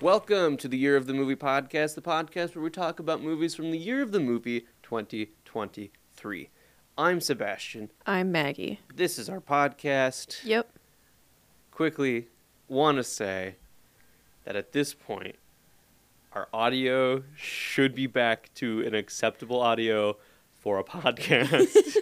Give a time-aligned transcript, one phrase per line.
[0.00, 3.56] Welcome to the Year of the Movie podcast, the podcast where we talk about movies
[3.56, 6.50] from the year of the movie 2023.
[6.96, 7.90] I'm Sebastian.
[8.06, 8.78] I'm Maggie.
[8.94, 10.44] This is our podcast.
[10.44, 10.70] Yep.
[11.72, 12.28] Quickly,
[12.68, 13.56] want to say
[14.44, 15.34] that at this point,
[16.32, 20.16] our audio should be back to an acceptable audio
[20.54, 21.96] for a podcast.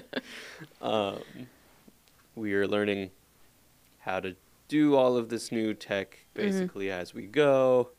[0.80, 1.18] um,
[2.36, 3.10] we are learning
[3.98, 4.36] how to
[4.72, 7.90] do all of this new tech basically as we go.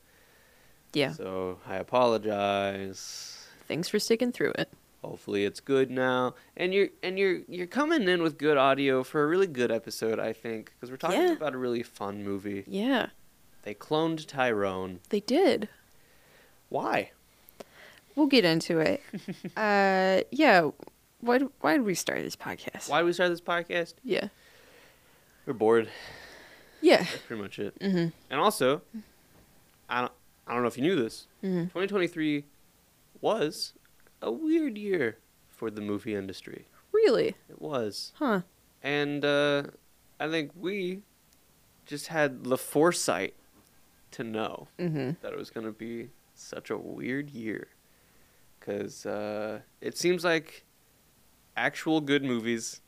[0.93, 1.11] Yeah.
[1.11, 3.45] So I apologize.
[3.67, 4.69] Thanks for sticking through it.
[5.03, 9.21] Hopefully it's good now, and you're and you're you're coming in with good audio for
[9.23, 11.33] a really good episode, I think, because we're talking Yeah.
[11.33, 12.63] about a really fun movie.
[12.67, 13.07] Yeah.
[13.63, 14.99] They cloned Tyrone.
[15.09, 15.67] They did.
[16.69, 17.11] Why?
[18.15, 19.01] We'll get into it.
[19.57, 20.69] uh yeah.
[21.19, 22.89] Why why did we start this podcast?
[22.89, 23.93] Why did we start this podcast?
[24.03, 24.29] Yeah.
[25.45, 25.89] We're bored.
[26.83, 26.97] Yeah.
[26.97, 27.79] That's pretty much it.
[27.79, 28.11] Mhm.
[28.29, 28.81] And also,
[29.89, 30.11] I don't
[30.45, 31.27] I don't know if you knew this.
[31.41, 31.69] Mhm.
[31.71, 32.43] 2023
[33.21, 33.73] was
[34.21, 35.17] a weird year
[35.49, 36.67] for the movie industry.
[36.91, 37.29] Really?
[37.49, 38.11] It was.
[38.15, 38.41] Huh.
[38.81, 39.63] And uh,
[40.19, 41.03] I think we
[41.85, 43.33] just had the foresight
[44.11, 45.15] to know Mhm.
[45.21, 47.69] that it was going to be such a weird year.
[48.59, 50.65] Because uh, it seems like
[51.55, 52.81] actual good movies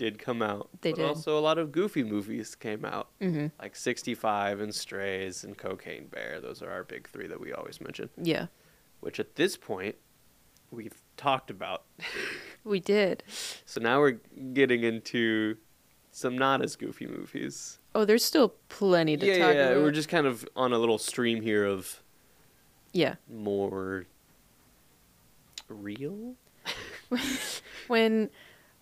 [0.00, 0.70] did come out.
[0.80, 1.04] They but did.
[1.04, 3.10] also a lot of goofy movies came out.
[3.20, 3.52] Mhm.
[3.60, 6.40] Like 65 and Strays and Cocaine Bear.
[6.40, 8.08] Those are our big three that we always mention.
[8.16, 8.46] Yeah.
[9.00, 9.96] Which at this point,
[10.70, 11.84] we've talked about.
[12.62, 13.22] We did.
[13.64, 14.20] So now we're
[14.52, 15.56] getting into
[16.10, 17.78] some not as goofy movies.
[17.94, 19.68] Oh, there's still plenty to yeah, talk yeah.
[19.70, 19.82] about.
[19.82, 22.02] We're just kind of on a little stream here of
[22.92, 23.14] Yeah.
[23.30, 24.04] more
[25.68, 26.34] real.
[27.88, 28.28] When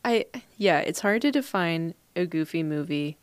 [0.05, 3.19] I yeah, it's hard to define a goofy movie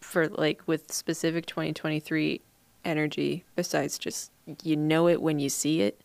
[0.00, 2.40] for like with specific 2023
[2.84, 4.30] energy besides just
[4.62, 6.00] you know it when you see it.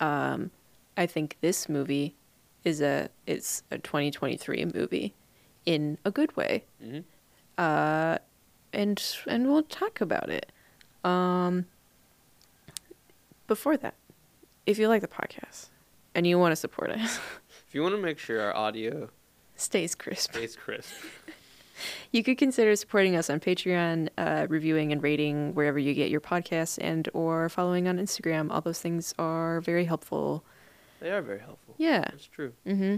[0.00, 0.32] Yeah.
[0.32, 0.50] Um
[0.96, 2.14] I think this movie
[2.64, 5.14] is a it's a 2023 movie
[5.66, 6.64] in a good way.
[6.82, 7.04] Mhm.
[7.56, 8.18] Uh
[8.72, 10.50] and and we'll talk about it.
[11.04, 11.66] Um
[13.46, 13.94] before that,
[14.66, 15.68] if you like the podcast
[16.14, 17.18] and you want to support us,
[17.68, 19.10] If you want to make sure our audio
[19.54, 20.32] stays crisp.
[20.32, 20.94] stays crisp,
[22.12, 26.20] You could consider supporting us on Patreon, uh, reviewing and rating wherever you get your
[26.22, 28.50] podcasts, and or following on Instagram.
[28.50, 30.44] All those things are very helpful.
[31.00, 31.74] they are very helpful.
[31.76, 32.00] Yeah.
[32.00, 32.54] That's true.
[32.66, 32.96] Mm-hmm.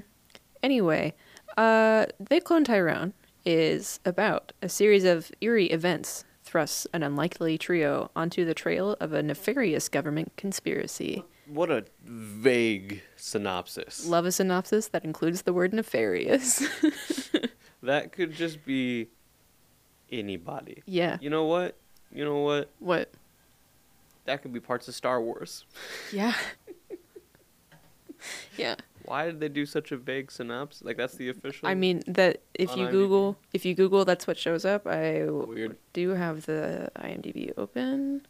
[0.63, 1.15] Anyway,
[1.57, 3.13] uh, They Clone Tyrone
[3.45, 9.13] is about a series of eerie events thrusts an unlikely trio onto the trail of
[9.13, 11.25] a nefarious government conspiracy.
[11.53, 14.07] What a vague synopsis.
[14.07, 16.63] Love a synopsis that includes the word nefarious.
[17.83, 19.09] That could just be
[20.13, 20.83] anybody.
[20.85, 21.17] yeah.
[21.23, 21.77] You know what?
[22.13, 22.71] You know what?
[22.79, 23.11] What?
[24.27, 25.65] That could be parts of Star Wars.
[26.13, 26.35] Yeah.
[28.59, 28.75] yeah.
[29.07, 30.85] Why did they do such a vague synopsis?
[30.85, 31.67] Like that's the official.
[31.67, 32.91] I mean that if you IMDb?
[32.91, 34.87] Google if you Google that's what shows up.
[34.87, 35.79] I Weird.
[35.95, 38.27] do have the IMDb open.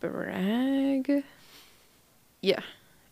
[0.00, 1.22] Brag.
[2.42, 2.60] Yeah.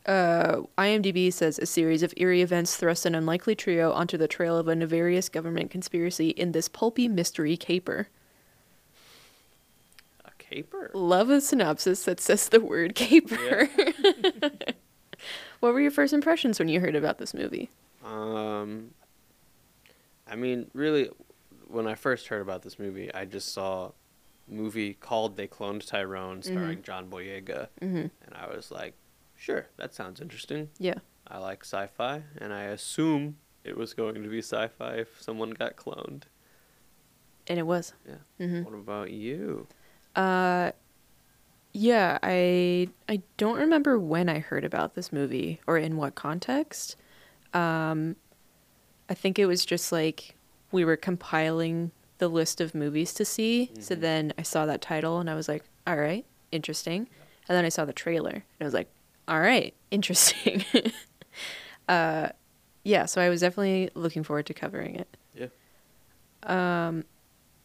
[0.07, 4.57] Uh, IMDb says a series of eerie events thrust an unlikely trio onto the trail
[4.57, 8.09] of a nefarious government conspiracy in this pulpy mystery caper.
[10.25, 10.91] a caper.
[10.95, 13.69] Love a synopsis that says the word caper.
[15.61, 17.69] what were your first impressions when you heard about this movie?
[18.05, 18.93] Um,
[20.29, 21.11] I mean, really,
[21.69, 23.93] when I first heard about this movie, I just saw a
[24.53, 27.97] movie called "They Cloned Tyrone" starring John Boyega, Mm-hmm.
[27.97, 28.95] and I was like,
[29.41, 30.99] "Sure, that sounds interesting." Yeah.
[31.27, 35.77] I like sci-fi, and I assume it was going to be sci-fi if someone got
[35.77, 36.25] cloned.
[37.47, 37.95] And it was.
[38.07, 38.17] Yeah.
[38.47, 38.65] Mhm.
[38.65, 39.67] What about you?
[40.15, 40.73] Uh
[41.73, 46.97] yeah, I I don't remember when I heard about this movie or in what context.
[47.55, 48.17] Um
[49.09, 50.37] I think it was just like
[50.73, 53.71] we were compiling the list of movies to see.
[53.81, 54.01] So Mhm.
[54.01, 57.09] then I saw that title and I was like, "All right, interesting."
[57.49, 58.89] And then I saw the trailer and I was like,
[59.31, 60.65] "All right, interesting."
[61.89, 62.29] uh
[62.83, 65.17] yeah, so I was definitely looking forward to covering it.
[65.35, 65.47] Yeah.
[66.43, 67.05] Um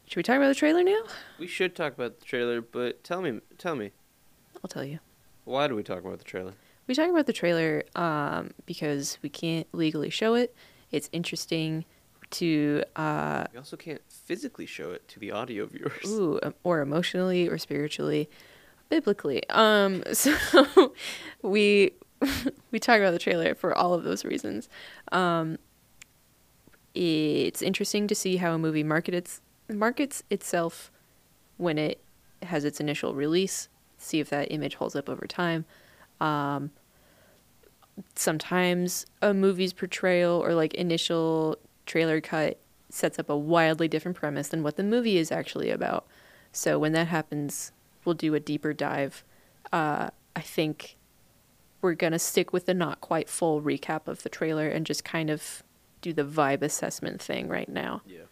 [0.08, 1.02] should we talk about the trailer now?
[1.40, 3.92] We should talk about the trailer, but tell me, tell me,
[4.64, 5.00] I'll tell you.
[5.46, 6.54] why do we talk about the trailer?
[6.88, 10.54] We talk about the trailer um, because we can't legally show it.
[10.92, 11.86] It's interesting
[12.32, 16.06] to, uh, We also can't physically show it to the audio viewers.
[16.06, 18.30] ooh, um, or emotionally or spiritually,
[18.90, 19.48] biblically.
[19.50, 20.94] Um, so
[21.42, 21.92] we
[22.72, 24.70] we talk about the trailer for all of those reasons.
[25.12, 25.58] Um,
[26.94, 30.92] it's interesting to see how a movie markets markets itself
[31.58, 32.02] when it
[32.44, 35.66] has its initial release, see if that image holds up over time.
[36.22, 36.72] Um,
[38.16, 42.60] sometimes a movie's portrayal or like initial trailer cut
[42.90, 46.06] sets up a wildly different premise than what the movie is actually about.
[46.52, 47.72] So when that happens,
[48.06, 49.24] we'll do a deeper dive.
[49.74, 50.98] Uh, I think
[51.82, 55.30] we're gonna stick with the not quite full recap of the trailer and just kind
[55.30, 55.64] of
[56.02, 58.02] do the vibe assessment thing right now.
[58.06, 58.24] Yeah.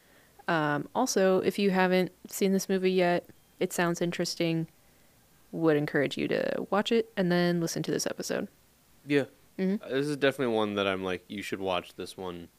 [0.48, 3.26] Um, also, if you haven't seen this movie yet,
[3.60, 4.68] it sounds interesting.
[5.52, 8.48] Would encourage you to watch it and then listen to this episode.
[9.06, 9.26] Yeah.
[9.58, 9.82] Mhm.
[9.84, 12.50] Uh, This is definitely one that I'm like, you should watch this one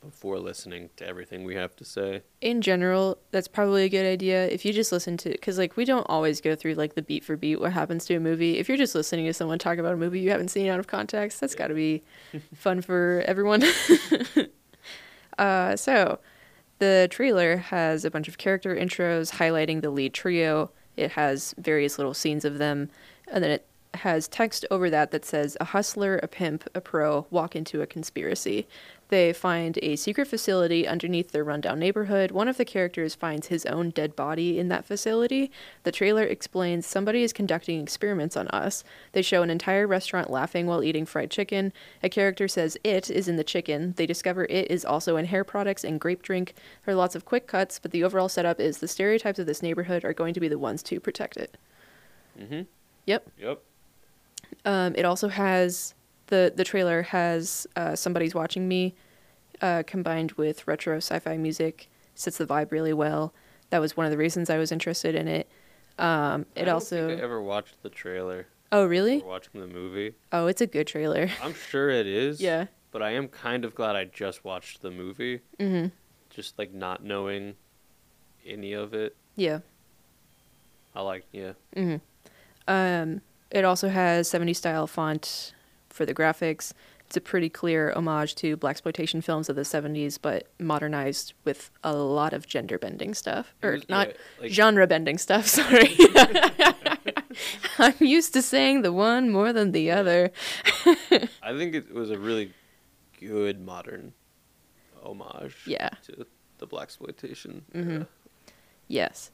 [0.00, 2.22] before listening to everything we have to say.
[2.40, 4.46] In general, that's probably a good idea.
[4.48, 7.24] If you just listen to, because like we don't always go through like the beat
[7.24, 8.58] for beat what happens to a movie.
[8.58, 10.86] If you're just listening to someone talk about a movie you haven't seen out of
[10.86, 12.02] context, that's got to be
[12.54, 13.62] fun for everyone.
[15.38, 16.18] uh, so,
[16.78, 20.70] the trailer has a bunch of character intros highlighting the lead trio.
[20.96, 22.90] It has various little scenes of them,
[23.30, 27.26] and then it has text over that that says a hustler, a pimp, a pro
[27.30, 28.66] walk into a conspiracy.
[29.10, 32.30] They find a secret facility underneath their rundown neighborhood.
[32.30, 35.50] One of the characters finds his own dead body in that facility.
[35.82, 38.84] The trailer explains somebody is conducting experiments on us.
[39.10, 41.72] They show an entire restaurant laughing while eating fried chicken.
[42.04, 43.94] A character says it is in the chicken.
[43.96, 46.54] They discover it is also in hair products and grape drink.
[46.86, 49.60] There are lots of quick cuts, but the overall setup is the stereotypes of this
[49.60, 51.56] neighborhood are going to be the ones to protect it.
[52.40, 52.60] Mm-hmm.
[53.06, 53.28] Yep.
[53.40, 53.62] Yep.
[54.64, 55.94] Um, it also has
[56.30, 58.94] the the trailer has uh, somebody's watching me
[59.60, 63.32] uh, combined with retro sci-fi music sets the vibe really well.
[63.70, 65.48] That was one of the reasons I was interested in it.
[65.98, 69.66] Um, I it don't also think I ever watched the trailer oh really watching the
[69.66, 70.14] movie.
[70.32, 72.40] oh it's a good trailer I'm sure it is.
[72.40, 75.40] yeah But I am kind of glad I just watched the movie.
[75.58, 75.88] mm-hmm.
[76.30, 77.54] Just like not knowing
[78.46, 79.14] any of it.
[79.36, 79.58] yeah
[80.94, 81.52] I like yeah.
[81.76, 81.96] mm-hmm.
[82.66, 85.52] um, it also has 70 style font
[86.00, 86.72] for the graphics.
[87.06, 91.70] It's a pretty clear homage to black exploitation films of the 70s, but modernized with
[91.84, 95.46] a lot of gender bending stuff, or was- not yeah, like, genre bending stuff.
[95.58, 95.94] Sorry,
[97.78, 100.30] I'm used to saying the one more than the other.
[101.42, 102.54] I think it was a really
[103.20, 104.14] good modern
[105.02, 105.56] homage.
[105.66, 105.90] Yeah.
[106.06, 106.26] To
[106.58, 107.66] the black exploitation.
[107.74, 108.06] Mhm.
[108.88, 109.30] Yes.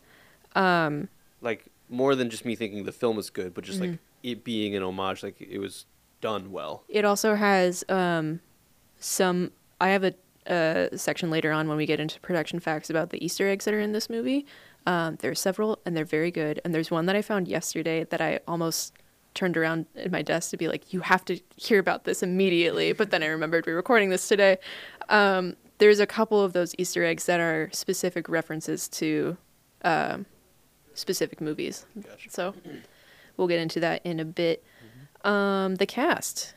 [0.56, 1.08] Um,
[1.40, 3.98] Like more than just me thinking the film was good, but just like Mhm.
[4.22, 5.86] it being an homage, like it was
[6.20, 6.84] done well.
[6.88, 8.40] it also has um,
[8.98, 9.52] some.
[9.80, 10.14] I have a,
[10.46, 13.74] a section later on when we get into production facts about the Easter eggs that
[13.74, 14.46] are in this movie.
[14.86, 16.60] Um, there are several, and they're very good.
[16.64, 18.94] And there's one that I found yesterday that I almost
[19.34, 22.92] turned around in my desk to be like, "You have to hear about this immediately."
[22.92, 24.58] But then I remembered we're recording this today.
[25.08, 29.36] Um, there's a couple of those Easter eggs that are specific references to
[29.82, 30.26] um,
[30.94, 31.84] specific movies.
[32.00, 32.30] Gotcha.
[32.30, 32.54] So
[33.36, 34.64] we'll get into that in a bit.
[35.26, 36.54] Um, the cast.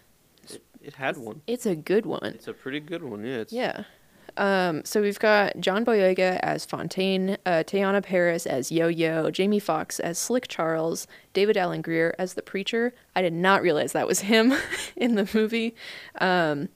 [0.50, 1.42] It, it had one.
[1.48, 2.34] It's a good one.
[2.36, 3.24] It's a pretty good one.
[3.26, 3.36] Yeah.
[3.38, 3.84] It's, Yeah.
[4.38, 9.60] Um, so we've got John Boyega as Fontaine, uh, Teyonah Parris as Yo Yo, Jamie
[9.60, 12.94] Foxx as Slick Charles, David Alan Grier as the preacher.
[13.16, 14.54] I did not realize that was him
[14.96, 15.76] in the movie.
[16.22, 16.70] Um,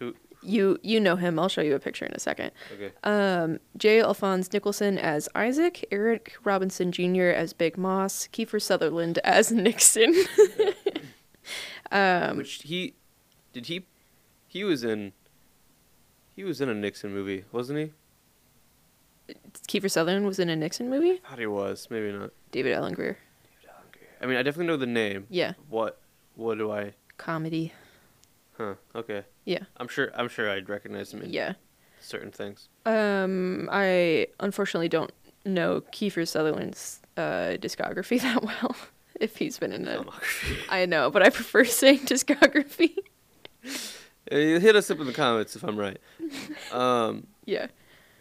[0.00, 0.14] Who?
[0.42, 1.38] you you know him.
[1.38, 2.50] I'll show you a picture in a second.
[2.74, 2.92] Okay.
[3.04, 4.00] Um, J.
[4.00, 7.26] Alphonse Nicholson as Isaac, Eric Robinson Jr.
[7.26, 10.12] as Big Moss, Kiefer Sutherland as Nixon.
[11.92, 12.94] Um, Which he
[13.52, 13.86] did he
[14.48, 15.12] he was in
[16.34, 17.92] he was in a Nixon movie, wasn't he?
[19.68, 21.20] Kiefer Sutherland was in a Nixon movie.
[21.24, 22.30] I thought he was, maybe not.
[22.52, 23.18] David Alan Grier.
[24.20, 25.26] I mean, I definitely know the name.
[25.28, 26.00] Yeah, What
[26.36, 26.94] what do I?
[27.18, 27.72] comedy.
[28.56, 28.74] Huh.
[28.94, 29.24] Okay.
[29.44, 29.64] Yeah.
[29.76, 31.54] I'm sure I'm sure I'd recognize him in Yeah.
[32.00, 32.68] certain things.
[32.86, 35.12] Um, I unfortunately don't
[35.44, 38.76] know Kiefer Sutherland's uh, discography that well.
[39.20, 40.56] If he's been in Filmography.
[40.68, 42.96] I know, but I prefer saying discography.
[43.64, 45.98] Uh, Hit us up in the comments if I'm right.
[46.72, 47.68] Um, yeah.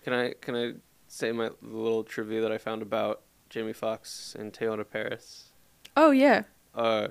[0.04, 0.74] can I can I
[1.08, 5.50] say my little trivia that I found about Jamie Foxx and Teyonah Parris?
[5.98, 6.44] Oh yeah.
[6.76, 7.08] Uh,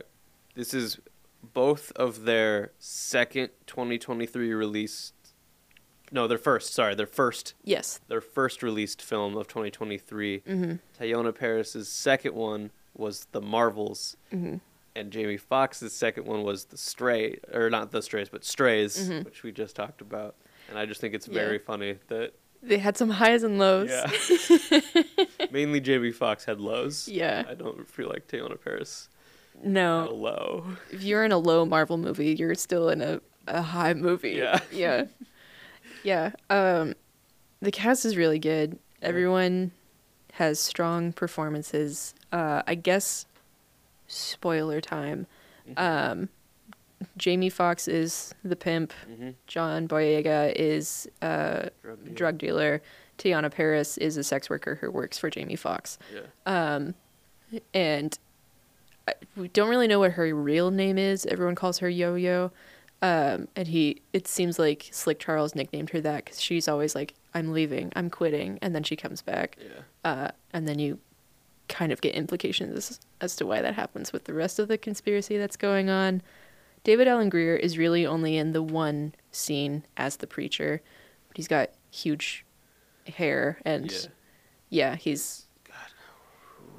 [0.55, 0.99] this is
[1.53, 5.13] both of their second 2023 released.
[6.13, 6.73] No, their first.
[6.73, 7.55] Sorry, their first.
[7.65, 8.01] Yes.
[8.09, 10.41] Their first released film of 2023.
[10.47, 10.79] Mhm.
[11.01, 14.61] Teyonah Parris's second one was The Marvels, Mhm.
[14.97, 19.25] and Jamie Foxx's second one was The Stray, or not The Strays, but Strays, Mhm.
[19.25, 20.37] which we just talked about.
[20.69, 21.35] And I just think it's Yeah.
[21.35, 22.33] very funny that
[22.63, 23.91] They had some highs and lows.
[23.91, 24.81] yeah,
[25.51, 27.09] mainly Jamie Foxx had lows.
[27.09, 27.45] Yeah.
[27.49, 29.09] I don't feel like Teyonah Parris
[29.57, 30.09] had a No.
[30.15, 30.67] low.
[30.91, 34.33] If you're in a low Marvel movie, you're still in a, a high movie.
[34.33, 34.61] Yeah.
[34.73, 35.05] Yeah.
[36.03, 36.31] Yeah.
[36.51, 36.95] Um
[37.61, 38.79] the cast is really good.
[39.03, 39.09] Yeah.
[39.09, 39.73] Everyone
[40.35, 42.15] has strong performances.
[42.33, 43.27] Uh, I guess
[44.07, 45.27] spoiler time.
[45.77, 46.29] Um,
[47.17, 48.93] Jamie Foxx is the pimp.
[49.11, 49.31] Mm-hmm.
[49.47, 52.15] John Boyega is a Drug dealer.
[52.15, 52.83] drug dealer.
[53.19, 55.99] Teyonah Parris is a sex worker who works for Jamie Foxx.
[56.13, 56.21] Yeah.
[56.47, 56.95] Um,
[57.73, 58.19] And
[59.07, 61.25] I- we don't really know what her real name is.
[61.27, 62.51] Everyone calls her Yo Yo.
[63.03, 67.15] Um, and he, it seems like Slick Charles nicknamed her that because she's always like,
[67.35, 68.59] I'm leaving, I'm quitting.
[68.63, 69.57] And then she comes back.
[69.61, 69.81] Yeah.
[70.05, 70.99] Uh, and then you
[71.69, 74.79] kind of get implications as, as to why that happens with the rest of the
[74.79, 76.23] conspiracy that's going on.
[76.85, 80.83] David Alan Grier is really only in the one scene as the preacher,
[81.29, 82.45] but he's got huge
[83.07, 83.99] hair and Yeah.
[84.69, 85.75] yeah, he's God,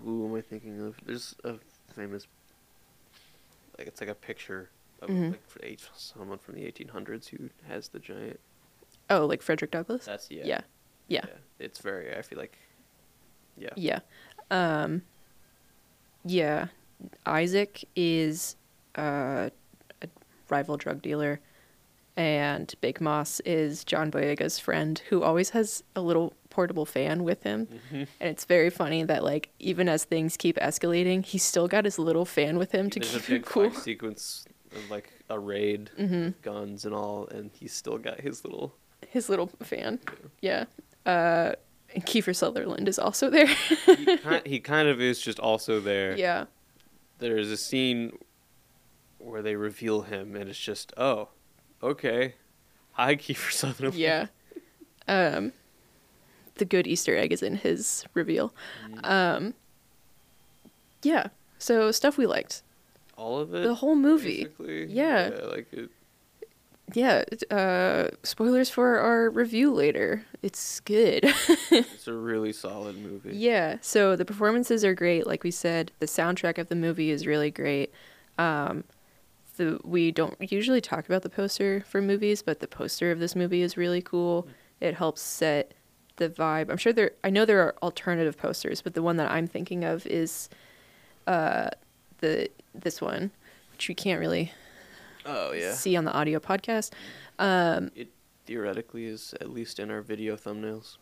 [0.04, 0.96] Who am I thinking of?
[1.06, 1.56] There's a
[1.96, 2.28] famous,
[3.78, 4.70] like it's like a picture
[5.02, 5.36] of Mhm.
[5.62, 8.40] like someone from the 1800s who has the giant.
[9.10, 10.06] Oh like Frederick Douglass.
[10.06, 10.44] That's yeah.
[10.46, 10.62] yeah,
[11.08, 11.26] yeah,
[11.60, 12.16] It's very.
[12.16, 12.58] I feel like.
[13.58, 13.70] Yeah.
[13.78, 14.00] yeah.
[14.52, 15.04] Um,
[16.26, 16.68] yeah,
[17.26, 18.56] Isaac is
[18.98, 19.50] uh,
[20.02, 20.08] a
[20.50, 21.40] rival drug dealer,
[22.18, 27.44] and Big Moss is John Boyega's friend who always has a little portable fan with
[27.44, 27.68] him.
[27.68, 27.96] Mm-hmm.
[27.96, 32.00] And it's very funny that like even as things keep escalating, he's still got his
[32.00, 33.72] little fan with him to There's keep a big cool.
[33.72, 34.46] sequence
[34.76, 38.74] of like a raid, hmm guns and all, and he's still got his little.
[39.16, 40.00] His little fan.
[40.42, 40.66] Yeah.
[41.06, 41.54] Uh,
[41.94, 43.48] and Kiefer Sutherland is also there.
[43.86, 46.18] he, kind, he kind of is just also there.
[46.18, 46.48] yeah.
[47.20, 48.18] There's a scene
[49.18, 51.30] where they reveal him, and it's just oh,
[51.82, 52.36] okay,
[52.92, 53.96] hi Kiefer Sutherland.
[53.96, 54.26] Yeah.
[55.08, 55.54] Um,
[56.56, 58.54] the good Easter egg is in his reveal.
[58.90, 59.10] Mm.
[59.10, 59.54] Um,
[61.04, 61.28] yeah.
[61.58, 62.64] So stuff we liked.
[63.16, 63.64] all of it.
[63.64, 64.44] The whole movie.
[64.44, 64.88] basically.
[64.88, 65.30] Yeah.
[65.50, 65.90] like it,
[66.94, 67.24] Yeah.
[67.50, 70.24] Uh, spoilers for our review later.
[70.42, 71.24] It's good.
[71.72, 73.36] it's a really solid movie.
[73.36, 75.92] Yeah, so the performances are great, like we said.
[76.00, 77.92] The soundtrack of the movie is really great.
[78.38, 78.84] Um,
[79.58, 83.36] the we don't usually talk about the poster for movies, but the poster of this
[83.36, 84.48] movie is really cool.
[84.80, 85.74] It helps set
[86.18, 86.70] the vibe.
[86.70, 87.12] I'm sure there.
[87.24, 90.50] I know there are alternative posters, but the one that I'm thinking of is
[91.26, 91.70] uh,
[92.20, 93.32] the this one,
[93.72, 94.52] which we can't really
[95.26, 95.74] Oh yeah.
[95.74, 96.92] see on the audio podcast.
[97.40, 98.10] Um, It
[98.46, 100.98] theoretically is at least in our video thumbnails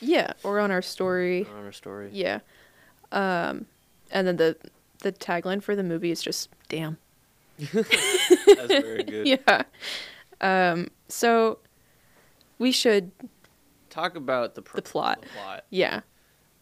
[0.00, 1.44] yeah, or on our story.
[1.50, 2.10] or on our story.
[2.12, 2.40] Yeah.
[3.12, 3.66] Um,
[4.10, 4.56] and then the
[5.02, 6.98] the tagline for the movie is just "damn."
[7.72, 9.26] That's very good.
[9.26, 9.62] Yeah.
[10.40, 11.58] Um, so
[12.58, 13.10] we should
[13.90, 15.22] Talk about the pr- The plot.
[15.22, 15.64] The plot.
[15.70, 16.00] yeah.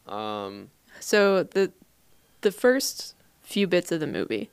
[0.07, 1.73] Um, So the
[2.43, 4.51] the first few bits of the movie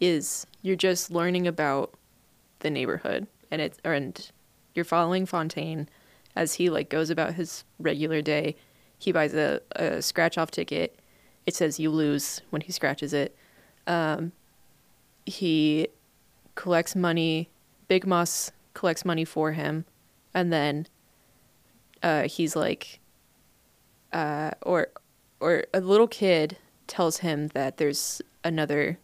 [0.00, 1.94] is you're just learning about
[2.64, 4.32] the neighborhood and it's and
[4.74, 5.88] you're following Fontaine
[6.34, 8.56] as he like goes about his regular day.
[8.98, 10.98] He buys a, a scratch off ticket.
[11.46, 13.36] It says you lose when he scratches it.
[13.86, 14.32] Um,
[15.24, 15.88] he
[16.56, 17.48] collects money.
[17.86, 19.84] Big Moss collects money for him,
[20.32, 20.88] and then
[22.02, 22.98] uh, he's like,
[24.12, 24.88] uh, or
[25.38, 26.56] or a little kid
[26.86, 28.98] tells him that there's another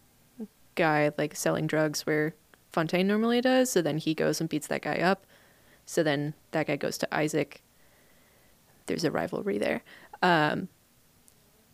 [0.75, 2.33] guy like selling drugs where
[2.71, 3.71] Fontaine normally does.
[3.71, 5.25] So then he goes and beats that guy up.
[5.85, 7.61] So then that guy goes to Isaac.
[8.85, 9.83] There's a rivalry there.
[10.21, 10.69] Um,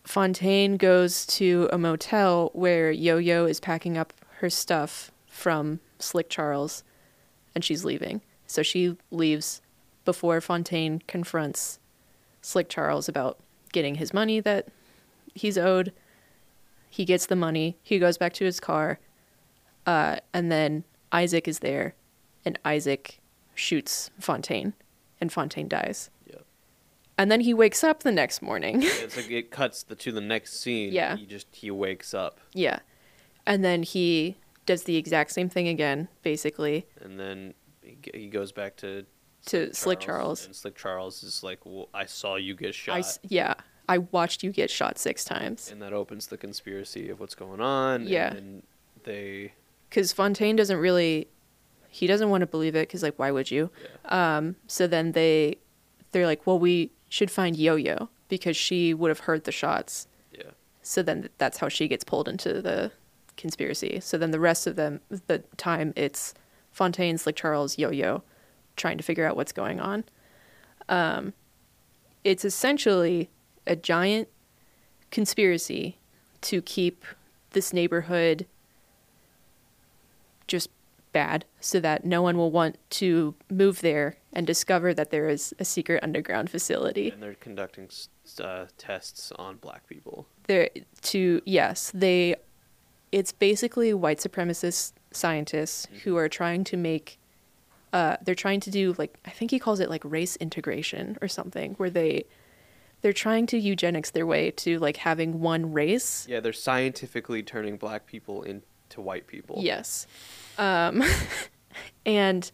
[0.03, 6.29] Fontaine goes to a motel where Yo Yo is packing up her stuff from Slick
[6.29, 6.83] Charles
[7.53, 8.21] and she's leaving.
[8.45, 9.61] So she leaves
[10.05, 11.79] before Fontaine confronts
[12.41, 13.39] Slick Charles about
[13.73, 14.69] getting his money that
[15.35, 15.91] he's owed.
[16.89, 17.77] He gets the money.
[17.83, 18.99] He goes back to his car.
[19.87, 21.95] Uh, and then Isaac is there,
[22.45, 23.19] and Isaac
[23.55, 24.73] shoots Fontaine,
[25.19, 26.11] and Fontaine dies.
[27.19, 28.81] And then he wakes up the next morning.
[28.83, 30.93] it's like it cuts the, to the next scene.
[30.93, 31.15] Yeah.
[31.15, 32.79] He just he wakes up yeah.
[33.47, 38.51] And then he does the exact same thing again, basically, and then he, he goes
[38.51, 39.05] back to
[39.47, 40.45] to Slick Charles.
[40.45, 43.53] And Slick Charles is like, "Well, I saw you get shot." s yeah,
[43.87, 45.71] I watched you get shot six times.
[45.71, 48.05] and that opens the conspiracy of what's going on.
[48.05, 48.33] Yeah.
[48.33, 48.63] And
[49.03, 49.53] they
[49.89, 51.27] Because Fontaine doesn't really,
[51.89, 52.87] he doesn't want to believe it.
[52.87, 53.69] Because like, why would you?
[54.05, 54.55] Um.
[54.67, 55.57] So then they,
[56.11, 60.07] they're like, well, we should find Yo Yo because she would have heard the shots.
[60.31, 60.51] yeah.
[60.81, 62.91] So then that's how she gets pulled into the
[63.37, 63.99] conspiracy.
[64.01, 66.33] So then the rest of them, the time, it's
[66.71, 68.23] Fontaine, Slick Charles, Yo Yo,
[68.75, 70.03] trying to figure out what's going on.
[70.89, 71.33] Um,
[72.23, 73.29] it's essentially
[73.65, 74.27] a giant
[75.11, 75.97] conspiracy
[76.41, 77.05] to keep
[77.51, 78.45] this neighborhood
[80.47, 80.69] just
[81.13, 85.53] bad so that no one will want to move there and discover that there is
[85.57, 87.09] a secret underground facility.
[87.09, 87.89] And they're conducting
[88.39, 90.27] uh, tests on black people.
[90.47, 90.69] They're
[91.03, 92.35] to yes, they
[93.11, 97.17] it's basically white supremacist scientists who are trying to make
[97.93, 101.27] uh they're trying to do like I think he calls it like race integration or
[101.27, 102.25] something where they
[103.01, 107.77] they're trying to eugenics their way to like having one race Yeah, they're scientifically turning
[107.77, 109.57] black people into white people.
[109.59, 110.07] Yes.
[110.57, 111.03] Um,
[112.05, 112.49] and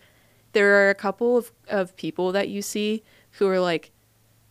[0.54, 3.92] there are a couple of, of people that you see who are like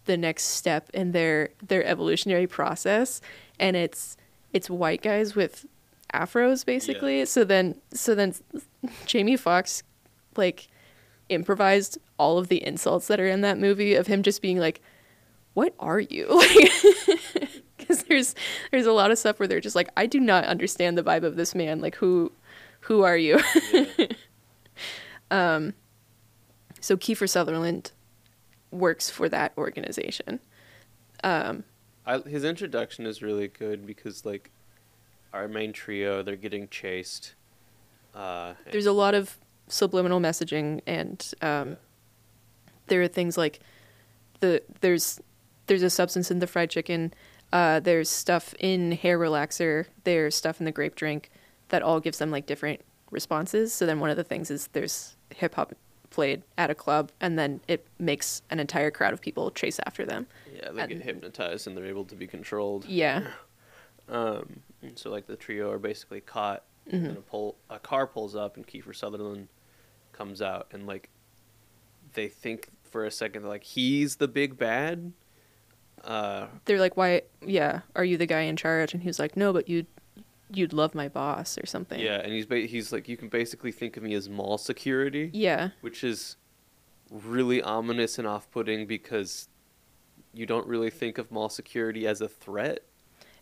[0.04, 3.20] the next step in their their evolutionary process
[3.60, 4.16] and it's
[4.52, 5.64] it's white guys with
[6.12, 8.34] afros basically so then so then
[9.06, 9.82] Jamie Foxx
[10.36, 10.68] like
[11.28, 14.80] improvised all of the insults that are in that movie of him just being like
[15.54, 16.26] what are you
[17.92, 18.34] because there's
[18.70, 21.22] there's a lot of stuff where they're just like i do not understand the vibe
[21.24, 22.32] of this man like who
[22.80, 23.40] who are you
[23.72, 23.84] Yeah.
[26.80, 27.92] so kiefer sutherland
[28.70, 30.40] works for that organization
[31.22, 31.64] um
[32.04, 34.50] I, his introduction is really good because like
[35.32, 37.34] our main trio, they're getting chased.
[38.14, 41.76] Uh, there's a lot of subliminal messaging and um
[42.88, 43.60] there are things like
[44.40, 45.20] the there's
[45.66, 47.14] there's a substance in the fried chicken
[47.52, 51.30] uh there's stuff in hair relaxer there's stuff in the grape drink
[51.68, 52.80] that all gives them like different
[53.10, 55.72] responses so then one of the things is there's hip hop
[56.10, 60.04] played at a club and then it makes an entire crowd of people chase after
[60.04, 62.84] them yeah, they get hypnotized and they're able to be controlled.
[62.86, 63.26] yeah
[64.08, 64.60] Um,
[64.96, 66.92] so like the trio are basically caught, Mhm.
[67.08, 69.46] and a pull a car pulls up, and Kiefer Sutherland
[70.12, 71.08] comes out, and like
[72.14, 75.12] they think for a second like he's the big bad.
[76.04, 79.52] Uh, they're like why yeah are you the guy in charge and he's like no
[79.52, 79.86] but you'd
[80.52, 83.70] you'd love my boss or something yeah, and he's ba- he's like you can basically
[83.70, 85.30] think of me as mall security.
[85.32, 86.36] yeah which is
[87.10, 89.48] really ominous and off-putting because
[90.34, 92.80] you don't really think of mall security as a threat.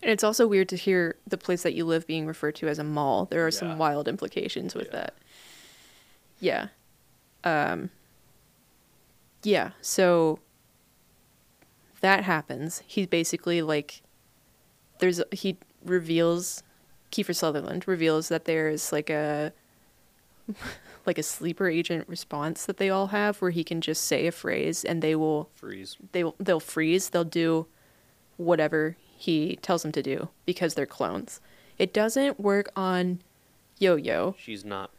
[0.03, 2.79] And it's also weird to hear the place that you live being referred to as
[2.81, 3.27] a mall.
[3.27, 3.59] There are Yeah.
[3.59, 4.93] some wild implications with Yeah.
[4.93, 5.15] that.
[6.41, 6.69] Yeah.
[7.45, 7.91] Um
[9.45, 10.41] Yeah, so
[12.01, 12.83] that happens.
[12.87, 14.03] He basically like
[14.99, 16.63] there's he reveals
[17.13, 19.53] Kiefer Sutherland reveals that there's like a
[21.07, 24.33] like a sleeper agent response that they all have where he can just say a
[24.33, 25.97] phrase and they will Freeze.
[26.13, 27.67] they will they'll freeze they'll do
[28.37, 31.41] whatever he tells them to do because they're clones
[31.79, 33.21] it doesn't work on
[33.79, 34.91] yo-yo She's not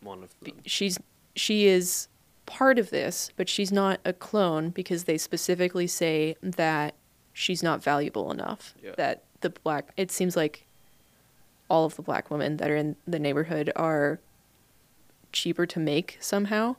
[0.00, 0.54] one of them.
[0.66, 0.98] she's
[1.36, 2.08] she is
[2.50, 6.94] part of this but she's not a clone because they specifically say that
[7.32, 8.92] she's not valuable enough Yeah.
[8.96, 10.66] that the black it seems like
[11.68, 14.18] all of the black women that are in the neighborhood are
[15.32, 16.74] cheaper to make somehow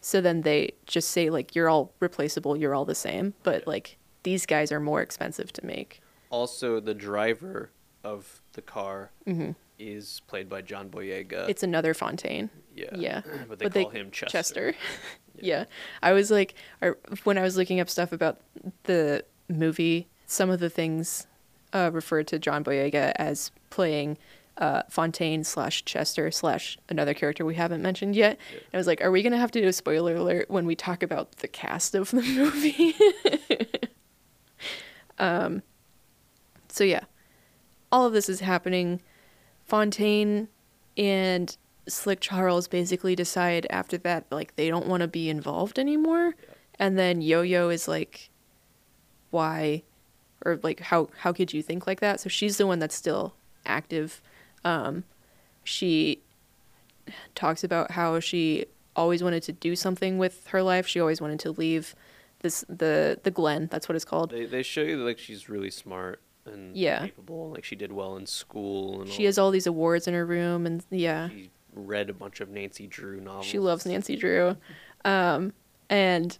[0.00, 3.64] so then they just say like you're all replaceable you're all the same but Yeah.
[3.74, 7.70] like these guys are more expensive to make Also, the driver
[8.02, 11.48] of the car hmm is played by John Boyega.
[11.48, 12.90] it's another fontaine yeah.
[12.94, 14.30] yeah But they But they- call him Chester.
[14.30, 14.74] Chester.
[15.40, 15.64] yeah.
[16.02, 18.40] I was like, or when I was looking up stuff about
[18.84, 21.26] the movie, some of the things
[21.72, 24.18] uh, referred to John Boyega as playing
[24.58, 28.38] uh, Fontaine slash Chester slash another character we haven't mentioned yet.
[28.52, 28.58] Yeah.
[28.58, 30.66] And I was like, are we going to have to do a spoiler alert when
[30.66, 32.94] we talk about the cast of the movie?
[35.18, 35.62] um,
[36.68, 37.04] so, yeah.
[37.92, 39.00] All of this is happening.
[39.70, 40.48] Fontaine
[40.96, 41.56] and
[41.86, 46.34] Slick Charles basically decide after that like they don't want to be involved anymore.
[46.36, 46.54] Yeah.
[46.80, 48.30] And then Yo-Yo is like
[49.30, 49.84] why
[50.44, 52.18] or like how how could you think like that?
[52.18, 54.20] So she's the one that's still active.
[54.64, 55.04] Um
[55.62, 56.20] she
[57.36, 60.88] talks about how she always wanted to do something with her life.
[60.88, 61.94] She always wanted to leave
[62.40, 64.30] this the the Glen, that's what it's called.
[64.30, 67.06] They they show you that, like she's really smart and Yeah.
[67.06, 69.02] capable, like she did well in school.
[69.02, 69.26] And She all.
[69.26, 71.28] has all these awards in her room and yeah.
[71.28, 73.46] She read a bunch of Nancy Drew novels.
[73.46, 74.56] She loves Nancy Drew.
[75.04, 75.52] Um,
[75.88, 76.36] and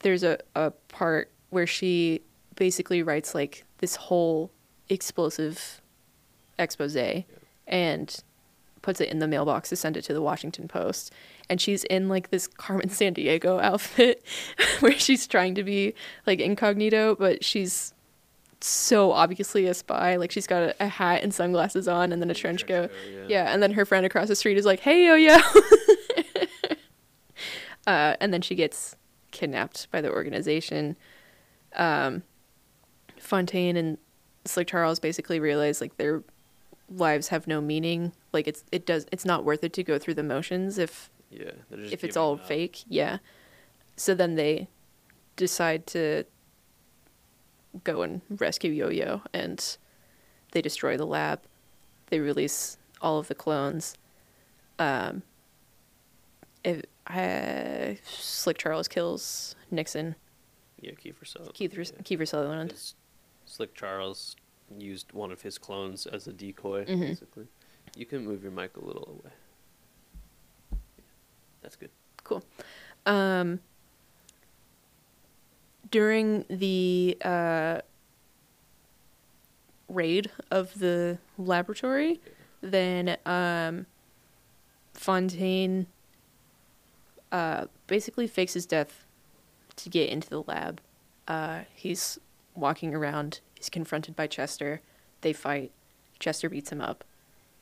[0.00, 2.22] there's a, a part where she
[2.56, 4.50] basically writes like this whole
[4.88, 5.80] explosive
[6.58, 6.96] expose
[7.66, 8.22] and
[8.82, 11.12] puts it in the mailbox to send it to the Washington Post.
[11.50, 14.24] And she's in like this Carmen Sandiego outfit
[14.80, 15.94] where she's trying to be
[16.26, 17.94] like incognito, but she's
[18.60, 20.16] so obviously a spy.
[20.16, 22.90] Like she's got a, a hat and sunglasses on and then a trench coat.
[23.12, 23.24] yeah.
[23.28, 25.36] Yeah, and then her friend across the street is like, "Hey, yo, yo,"
[27.86, 28.96] uh, and then she gets
[29.30, 30.96] kidnapped by the organization.
[31.76, 32.22] Um,
[33.18, 33.98] Fontaine and
[34.44, 36.22] Slick Charles basically realize like they're
[36.90, 38.12] lives have no meaning.
[38.32, 41.50] Like it's it does it's not worth it to go through the motions if Yeah.
[41.70, 42.46] if it's all up.
[42.46, 42.84] fake.
[42.88, 43.18] Yeah.
[43.96, 44.68] So then they
[45.36, 46.24] decide to
[47.84, 49.76] go and rescue Yo-Yo and
[50.52, 51.40] they destroy the lab.
[52.08, 53.96] They release all of the clones.
[54.78, 55.22] Um
[56.64, 60.16] it, uh, Slick Charles kills Nixon,
[60.80, 61.54] Yeah, Kiefer Sutherland.
[61.54, 62.02] Kiefer, yeah.
[62.02, 62.92] Kiefer Sutherland.
[63.46, 64.34] Slick Charles
[64.76, 67.00] used one of his clones as a decoy, Mhm.
[67.00, 67.46] basically.
[67.96, 69.32] You can move your mic a little away.
[71.62, 71.90] That's good.
[72.24, 72.42] Cool.
[73.06, 73.60] Um,
[75.90, 77.80] during the uh,
[79.88, 82.20] raid of the laboratory,
[82.60, 83.86] then um,
[84.94, 85.86] Fontaine
[87.32, 89.04] uh, basically fakes his death
[89.76, 90.80] to get into the lab.
[91.26, 92.18] Uh, he's
[92.54, 93.40] walking around.
[93.54, 94.80] He's confronted by Chester.
[95.20, 95.72] They fight.
[96.18, 97.04] Chester beats him up,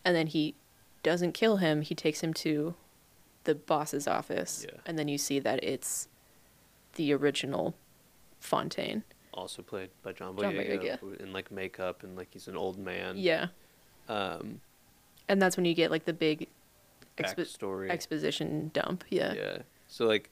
[0.04, 0.54] and then he
[1.02, 1.82] doesn't kill him.
[1.82, 2.74] He takes him to
[3.44, 4.80] the boss's office, Yeah.
[4.86, 6.08] and then you see that it's
[6.94, 7.74] the original
[8.46, 9.02] Fontaine.
[9.34, 11.20] Also played by John John Boyega, Boyega.
[11.20, 13.16] in like makeup and like he's an old man.
[13.18, 13.48] Yeah,
[14.08, 14.60] Um,
[15.28, 16.48] and that's when you get like the big
[17.18, 19.04] expo- exposition dump.
[19.10, 19.34] Yeah.
[19.34, 19.58] Yeah.
[19.88, 20.30] So like,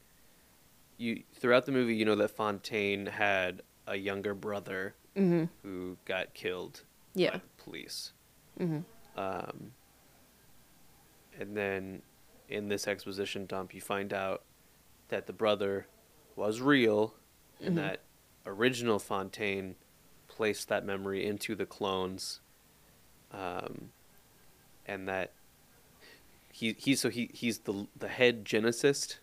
[0.97, 6.33] you throughout the movie, you know that Fontaine had a younger brother hmm who got
[6.35, 6.83] killed
[7.15, 7.33] Yeah.
[7.33, 8.13] by the police.
[8.57, 8.79] hmm
[9.17, 9.73] Um,
[11.39, 12.03] and then
[12.49, 14.43] in this exposition dump, you find out
[15.09, 15.87] that the brother
[16.37, 17.15] was real
[17.65, 17.81] and Mhm.
[17.81, 18.01] that
[18.47, 19.77] original Fontaine
[20.29, 22.41] placed that memory into the clones.
[23.33, 23.91] Um,
[24.87, 25.33] and that
[26.53, 29.19] he he so he he's the the head geneticist.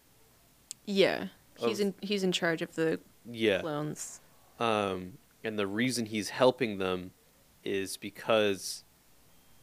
[0.85, 1.27] Yeah.
[1.57, 2.99] He's Of- in he's in charge of the
[3.29, 3.61] Yeah.
[3.61, 4.19] clones.
[4.59, 7.11] Um, and the reason he's helping them
[7.63, 8.83] is because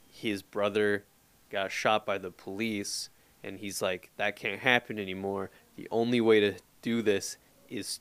[0.09, 1.05] his brother
[1.51, 3.09] got shot by the police,
[3.43, 5.51] and he's like, that can't happen anymore.
[5.77, 7.37] The only way to do this
[7.69, 8.01] is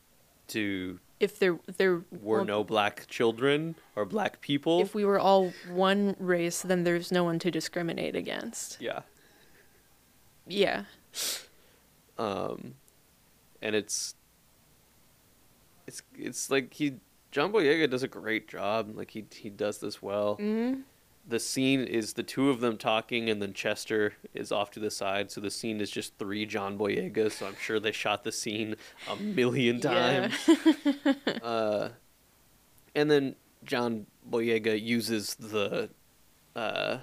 [0.50, 4.82] to If there there were well, no black children or black people.
[4.82, 8.78] if we were all one race, then there's no one to discriminate against.
[8.82, 9.02] yeah.
[10.50, 10.84] Yeah.
[12.18, 12.76] Um,
[13.62, 14.16] and it's
[15.86, 16.96] it's it's like he
[17.32, 18.96] John Boyega does a great job.
[18.96, 20.36] Like he he does this well.
[20.36, 20.82] hmm
[21.28, 24.90] the scene is the two of them talking and then Chester is off to the
[24.90, 25.30] side.
[25.30, 27.30] So the scene is just three John Boyega.
[27.32, 28.76] So I'm sure they shot the scene
[29.10, 30.30] a million Yeah.
[30.30, 30.50] times.
[31.44, 31.90] uh,
[32.96, 33.36] and then
[33.66, 35.90] John Boyega uses the
[36.56, 37.00] uh,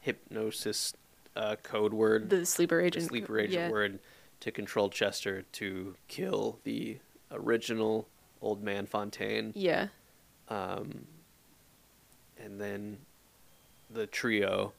[0.00, 0.94] hypnosis
[1.36, 3.04] uh, code word, The sleeper the agent.
[3.08, 3.70] sleeper agent yeah.
[3.70, 3.98] word,
[4.40, 6.98] to control Chester to kill the
[7.30, 8.08] original
[8.40, 9.52] old man Fontaine.
[9.54, 9.88] Yeah.
[10.48, 11.06] Um,
[12.42, 12.98] and then
[13.90, 14.72] the trio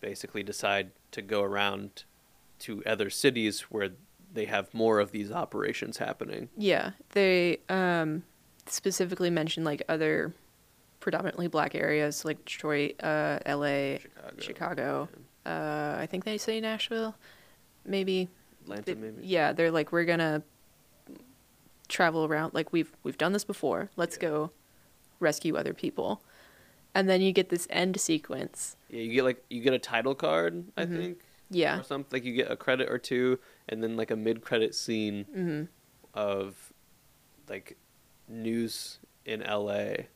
[0.00, 2.04] basically decide to go around
[2.60, 3.90] to other cities where
[4.32, 6.48] they have more of these operations happening.
[6.56, 6.92] Yeah.
[7.10, 8.22] They um
[8.66, 10.34] specifically mention like other
[11.00, 15.08] predominantly black areas like Detroit, uh, LA, Chicago, Chicago.
[15.44, 17.14] Uh, I think they say Nashville,
[17.84, 18.28] maybe.
[18.62, 19.26] Atlanta, They- maybe.
[19.26, 20.42] Yeah, they're like we're gonna
[21.88, 22.54] travel around.
[22.54, 23.90] Like we've we've done this before.
[23.96, 24.28] Let's Yeah.
[24.28, 24.50] go
[25.20, 26.22] rescue other people,
[26.94, 28.76] and then you get this end sequence.
[28.88, 30.96] Yeah, you get like you get a title card, I Mhm.
[30.96, 31.18] think,
[31.50, 31.78] Yeah.
[31.80, 32.08] or something.
[32.12, 35.62] Like you get a credit or two, and then like a mid-credit scene hmm
[36.14, 36.72] of
[37.48, 37.76] like
[38.28, 40.08] news in L.A.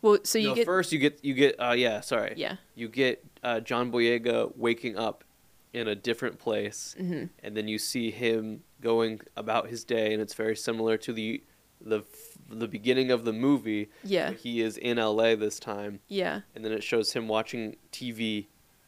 [0.00, 2.56] Well, so you no, get first you get you get uh yeah sorry yeah.
[2.74, 5.24] you get uh, John Boyega waking up
[5.72, 10.22] in a different place, hmm and then you see him going about his day, and
[10.22, 11.42] it's very similar to the
[11.80, 12.02] the
[12.48, 13.90] the beginning of the movie.
[14.02, 14.32] Yeah.
[14.32, 15.34] He is in L.A.
[15.34, 16.40] this time, Yeah.
[16.54, 18.46] and then it shows him watching TV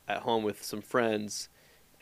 [0.09, 1.49] at home with some friends,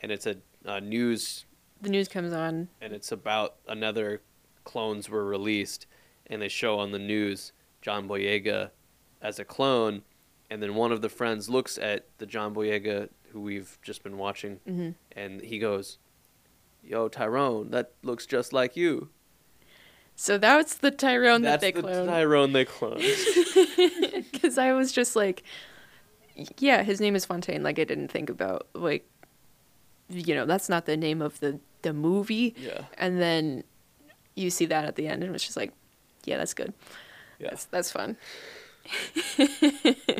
[0.01, 1.45] and it's a, a news,
[1.81, 2.69] The news comes on.
[2.81, 4.21] and it's about another
[4.63, 5.87] clones were released,
[6.27, 8.71] and they show on the news John Boyega
[9.21, 10.03] as a clone,
[10.49, 14.17] and then one of the friends looks at the John Boyega who we've just been
[14.17, 15.97] watching, hmm and he goes,
[16.83, 19.09] "Yo, Tyrone, that looks just like you."
[20.15, 22.05] So that's the Tyrone That's that they the cloned.
[22.07, 23.01] Tyrone they cloned.
[24.31, 25.43] Because I was just like,
[26.57, 27.63] yeah, his name is Fontaine.
[27.63, 29.05] Like I didn't think about like,
[30.09, 32.55] you know, that's not the name of the the movie.
[32.57, 33.63] yeah, And then
[34.35, 35.71] you see that at the end, and it's just like,
[36.25, 36.73] yeah, that's good.
[37.39, 37.49] yeah.
[37.49, 38.17] That's that's fun.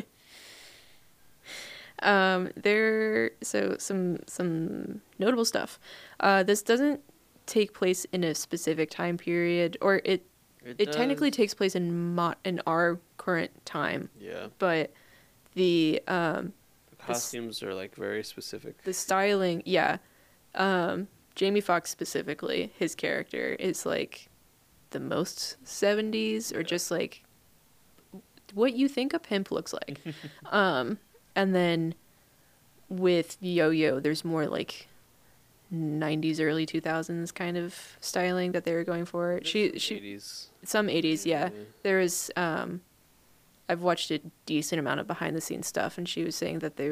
[2.02, 5.78] um, there so some some notable stuff.
[6.20, 7.00] Uh, this doesn't
[7.46, 10.26] take place in a specific time period, or it
[10.64, 14.48] it technically takes place in mo- in our current time, yeah.
[14.58, 14.92] but
[15.54, 16.52] the um
[16.90, 18.82] The costumes are like very specific.
[18.82, 19.98] the styling, yeah.
[20.54, 24.28] Um Jamie Foxx specifically, his character is like
[24.90, 26.62] the most 70s or Yeah.
[26.62, 27.22] just like
[28.54, 30.00] what you think a pimp looks like.
[30.52, 30.98] um
[31.36, 31.94] and then
[32.88, 34.88] with Yo-Yo, there's more like
[35.72, 39.40] 90s early 2000s kind of styling that they were going for.
[39.42, 40.46] She she 80s.
[40.64, 41.50] some 80s, yeah.
[41.82, 42.82] There is um
[43.68, 46.76] I've watched a decent amount of behind the scenes stuff and she was saying that
[46.76, 46.90] they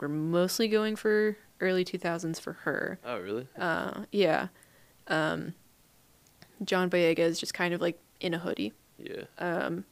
[0.00, 2.98] were mostly going for early 2000s for her.
[3.04, 3.48] Oh, really?
[3.58, 4.48] Uh yeah.
[5.08, 5.54] Um
[6.62, 8.74] John Boyega is just kind of like in a hoodie.
[8.98, 9.22] Yeah.
[9.38, 9.84] Um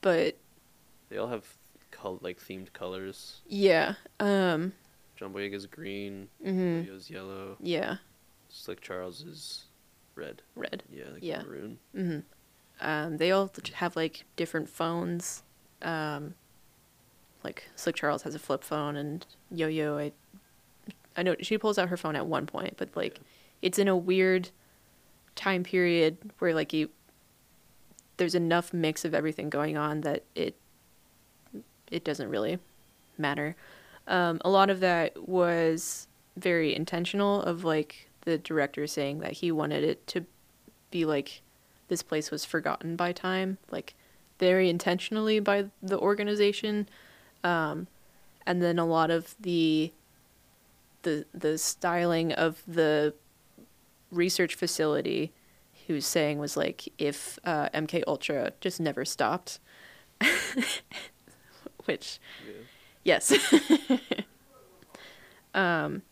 [0.00, 0.36] but
[1.10, 1.44] They all have
[1.90, 3.42] col- like themed colors.
[3.46, 3.94] yeah.
[4.18, 4.72] Um
[5.20, 6.86] John Boyega's green, mhm.
[6.86, 7.98] Leo's yellow, Yeah,
[8.48, 9.64] Slick Charles is
[10.14, 10.40] red.
[10.56, 10.82] red.
[10.90, 11.42] Yeah, like Yeah.
[11.42, 11.78] maroon.
[11.94, 12.22] Mhm.
[12.80, 15.42] Um they all have like different phones.
[15.82, 16.34] Um
[17.44, 20.12] like Slick Charles has a flip phone and Yo-Yo I
[21.18, 23.22] I know she pulls out her phone at one point, but like Yeah.
[23.60, 24.48] it's in a weird
[25.36, 26.88] time period where like you
[28.16, 30.56] there's enough mix of everything going on that it
[31.90, 32.58] it doesn't really
[33.18, 33.54] matter.
[34.10, 39.50] Um, a lot of that was very intentional of like the director saying that he
[39.52, 40.26] wanted it to
[40.90, 41.42] be like
[41.88, 43.94] this place was forgotten by time, like
[44.38, 46.88] very intentionally by the organization.
[47.44, 47.86] Um,
[48.46, 49.92] and then a lot of the
[51.02, 53.14] the the styling of the
[54.10, 55.32] research facility
[55.72, 59.60] he was saying was like if uh, MK Ultra just never stopped,
[61.84, 62.54] which Yeah.
[63.04, 63.32] Yes,
[65.54, 66.02] um,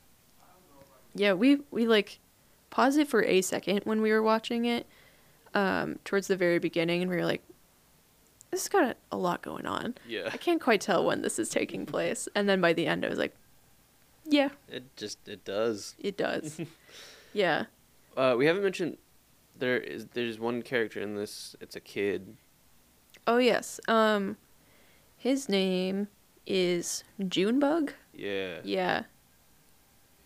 [1.14, 2.18] yeah, we we like
[2.70, 4.86] paused it for a second when we were watching it,
[5.54, 7.42] um, towards the very beginning, and we were like,
[8.50, 9.94] this has got a lot going on.
[10.06, 10.28] Yeah.
[10.32, 13.08] I can't quite tell when this is taking place, and then by the end, I
[13.08, 13.34] was like,
[14.24, 15.94] yeah, It just it does.
[15.98, 16.60] it does.
[17.32, 17.64] yeah.
[18.16, 18.98] Uh, we haven't mentioned
[19.56, 21.56] there is there's one character in this.
[21.60, 22.36] It's a kid.
[23.26, 23.80] Oh yes.
[23.88, 24.36] Um,
[25.16, 26.08] his name
[26.48, 27.92] is Junebug.
[28.14, 28.58] Yeah.
[28.64, 29.02] Yeah.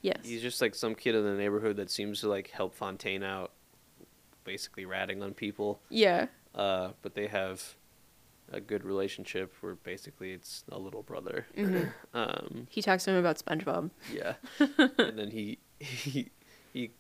[0.01, 0.19] Yes.
[0.25, 3.53] He's just like some kid in the neighborhood that seems to like help Fontaine out,
[4.45, 5.81] basically ratting on people.
[5.91, 6.27] yeah.
[6.55, 7.77] Uh, but they have
[8.53, 11.47] a good relationship where basically it's a little brother.
[11.57, 11.93] Mhm.
[12.15, 13.91] Um, He talks to him about SpongeBob.
[14.13, 14.35] yeah.
[14.59, 16.31] and then he he
[16.75, 16.91] he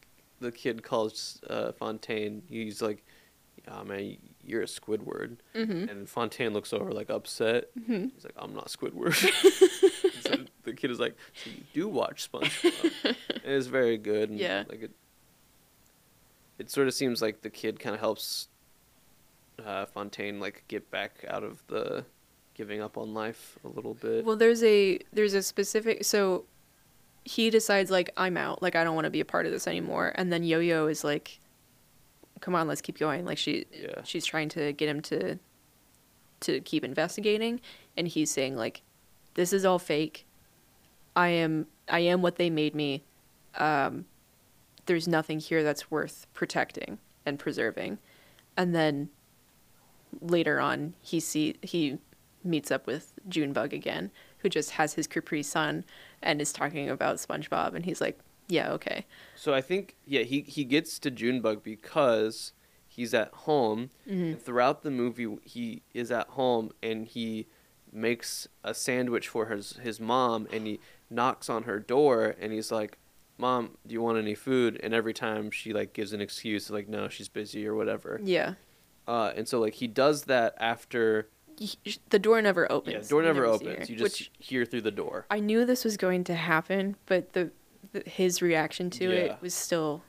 [0.40, 2.42] the kid calls uh, Fontaine.
[2.48, 3.04] He's like,
[3.68, 5.88] "Ah man, you're a Squidward." Mm-hmm.
[5.88, 7.70] And Fontaine looks over like upset.
[7.78, 8.12] Mhm.
[8.14, 9.14] He's like, "I'm not Squidward."
[10.22, 14.30] so the kid is like, "So you do watch SpongeBob?" and it's very good.
[14.30, 14.64] And Yeah.
[14.68, 14.90] Like it.
[16.58, 18.48] It sort of seems like the kid kind of helps
[19.64, 22.04] uh, Fontaine like get back out of the
[22.54, 24.24] giving up on life a little bit.
[24.24, 26.44] Well, there's a there's a specific so
[27.24, 29.66] he decides like I'm out, like I don't want to be a part of this
[29.66, 31.38] anymore, and then Yo-Yo is like,
[32.42, 34.02] "Come on, let's keep going." Like she Yeah.
[34.04, 35.38] she's trying to get him to
[36.40, 37.60] to keep investigating,
[37.96, 38.82] and he's saying like,
[39.34, 40.26] "This is all fake.
[41.16, 43.04] I am I am what they made me.
[43.54, 44.04] Um,
[44.86, 47.98] there's nothing here that's worth protecting and preserving,"
[48.56, 49.08] and then
[50.20, 51.98] later on he see he
[52.44, 55.84] meets up with Junebug again, who just has his Capri Sun
[56.20, 60.40] and is talking about SpongeBob, and he's like, "Yeah, okay." So I think yeah he
[60.42, 62.52] he gets to Junebug because
[62.86, 63.90] he's at home.
[64.06, 64.32] Mhm.
[64.32, 67.46] And throughout the movie, he is at home and he
[67.92, 72.72] makes a sandwich for his his mom, and he knocks on her door, and he's
[72.72, 72.98] like,
[73.38, 76.88] "Mom, do you want any food?" And every time she like gives an excuse, like,
[76.88, 78.20] "No, she's busy" or whatever.
[78.22, 78.54] Yeah,
[79.06, 81.28] Uh, and so like he does that after
[82.08, 83.06] the door never opens.
[83.06, 83.90] yeah, door You never opens.
[83.90, 85.26] You just which hear through the door.
[85.30, 87.50] I knew this was going to happen, but the
[88.06, 89.16] his reaction to Yeah.
[89.34, 90.02] it was still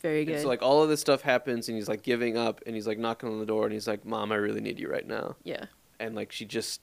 [0.00, 0.42] very good.
[0.42, 2.98] so like all of this stuff happens, and he's like giving up, and he's like
[2.98, 5.66] knocking on the door, and he's like, "Mom, I really need you right now." yeah,
[5.98, 6.80] And like she just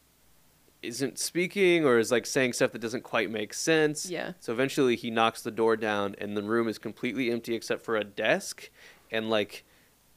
[0.82, 4.10] isn't speaking or is like saying stuff that doesn't quite make sense.
[4.10, 7.84] yeah, So eventually he knocks the door down and the room is completely empty except
[7.86, 8.72] for a desk
[9.12, 9.63] and like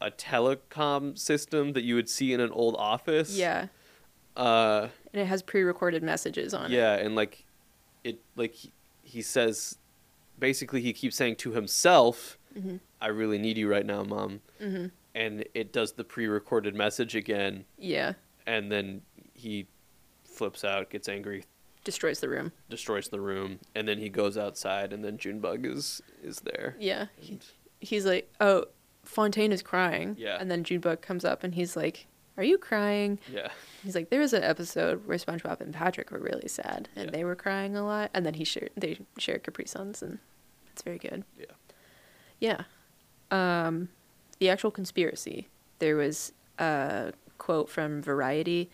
[0.00, 3.36] a telecom system that you would see in an old office.
[3.36, 3.66] yeah,
[4.36, 6.74] Uh and it has pre-recorded messages on it.
[6.76, 7.44] yeah, and like
[8.02, 8.72] it like he,
[9.02, 9.76] he says
[10.38, 12.80] basically he keeps saying to himself, Mhm.
[13.00, 14.40] I really need you right now, mom.
[14.60, 14.90] Mhm.
[15.14, 18.14] And it does the pre-recorded message again Yeah,
[18.46, 19.02] and then
[19.34, 19.66] he
[20.24, 21.44] flips out, gets angry,
[21.84, 22.52] destroys the room.
[22.68, 26.76] destroys the room, and then he goes outside and then Junebug is is there.
[26.80, 27.44] Yeah, And-
[27.80, 28.66] he's like, "Oh,
[29.04, 30.38] Fontaine is crying." Yeah.
[30.40, 33.50] and then Junebug comes up and he's like, "Are you crying?" Yeah.
[33.82, 37.10] He's like, "There was an episode where SpongeBob and Patrick were really sad, and Yeah.
[37.10, 40.18] they were crying a lot." And then he shared they shared Capri Suns, and
[40.72, 41.24] it's very good.
[41.38, 41.46] Yeah.
[42.40, 42.62] Yeah.
[43.30, 43.88] Um,
[44.38, 45.48] the actual conspiracy.
[45.78, 48.70] There was a quote from Variety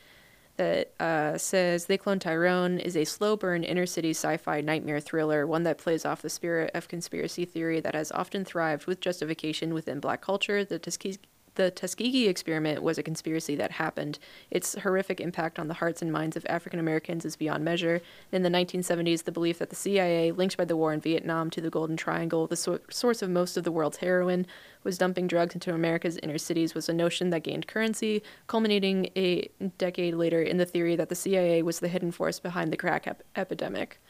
[0.56, 5.00] that uh, says They Clone Tyrone is a slow burn inner city sci fi nightmare
[5.00, 9.00] thriller, one that plays off the spirit of conspiracy theory that has often thrived with
[9.00, 10.64] justification within black culture.
[10.64, 11.18] Tuskegee.
[11.56, 14.18] The Tuskegee experiment was a conspiracy that happened.
[14.50, 18.00] Its horrific impact on the hearts and minds of African Americans is beyond measure.
[18.30, 21.60] In the 1970s, the belief that the CIA, linked by the war in Vietnam to
[21.60, 24.46] the Golden Triangle, the so- source of most of the world's heroin,
[24.84, 29.50] was dumping drugs into America's inner cities was a notion that gained currency, culminating a
[29.76, 33.06] decade later in the theory that the CIA was the hidden force behind the crack
[33.06, 34.00] ep- epidemic.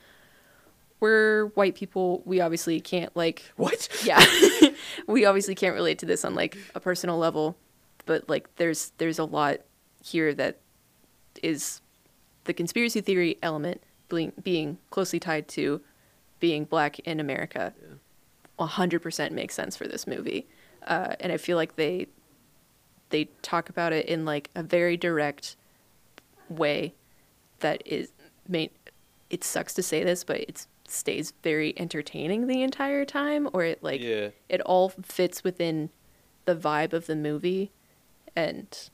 [1.00, 3.88] We're white people, we obviously can't like What?
[4.04, 4.22] yeah
[5.06, 7.56] we obviously can't relate to this on like a personal level
[8.06, 9.58] but like there's there's a lot
[10.02, 10.58] here that
[11.42, 11.80] is
[12.44, 15.80] the conspiracy theory element being, being closely tied to
[16.40, 18.66] being black in america Yeah.
[18.66, 20.46] 100% makes sense for this movie
[20.86, 22.06] uh, and i feel like they
[23.10, 25.56] they talk about it in like a very direct
[26.48, 26.94] way
[27.60, 28.12] that is
[28.48, 28.70] made
[29.30, 33.82] it sucks to say this but it stays very entertaining the entire time or it
[33.82, 34.28] like yeah.
[34.48, 35.90] it all fits within
[36.44, 37.70] the vibe of the movie
[38.34, 38.90] and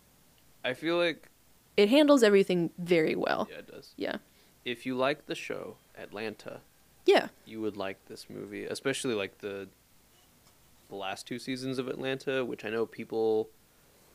[0.64, 1.28] I feel like
[1.76, 3.92] it handles everything very well yeah, it does.
[3.96, 4.16] yeah
[4.64, 6.61] If you like the show Atlanta,
[7.04, 9.68] yeah you would like this movie, especially like the
[10.88, 13.48] the last two seasons of Atlanta, which I know people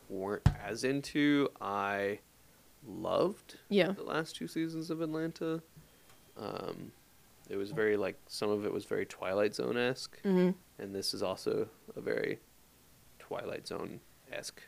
[0.08, 1.48] weren't as into.
[1.60, 2.20] I
[2.86, 5.62] loved yeah the last two seasons of Atlanta.
[6.36, 6.92] Um,
[7.52, 11.12] it was very like some of it was very Twilight Zone esque, hmm and this
[11.14, 12.40] is also a very
[13.18, 14.00] Twilight Zone
[14.32, 14.62] esque.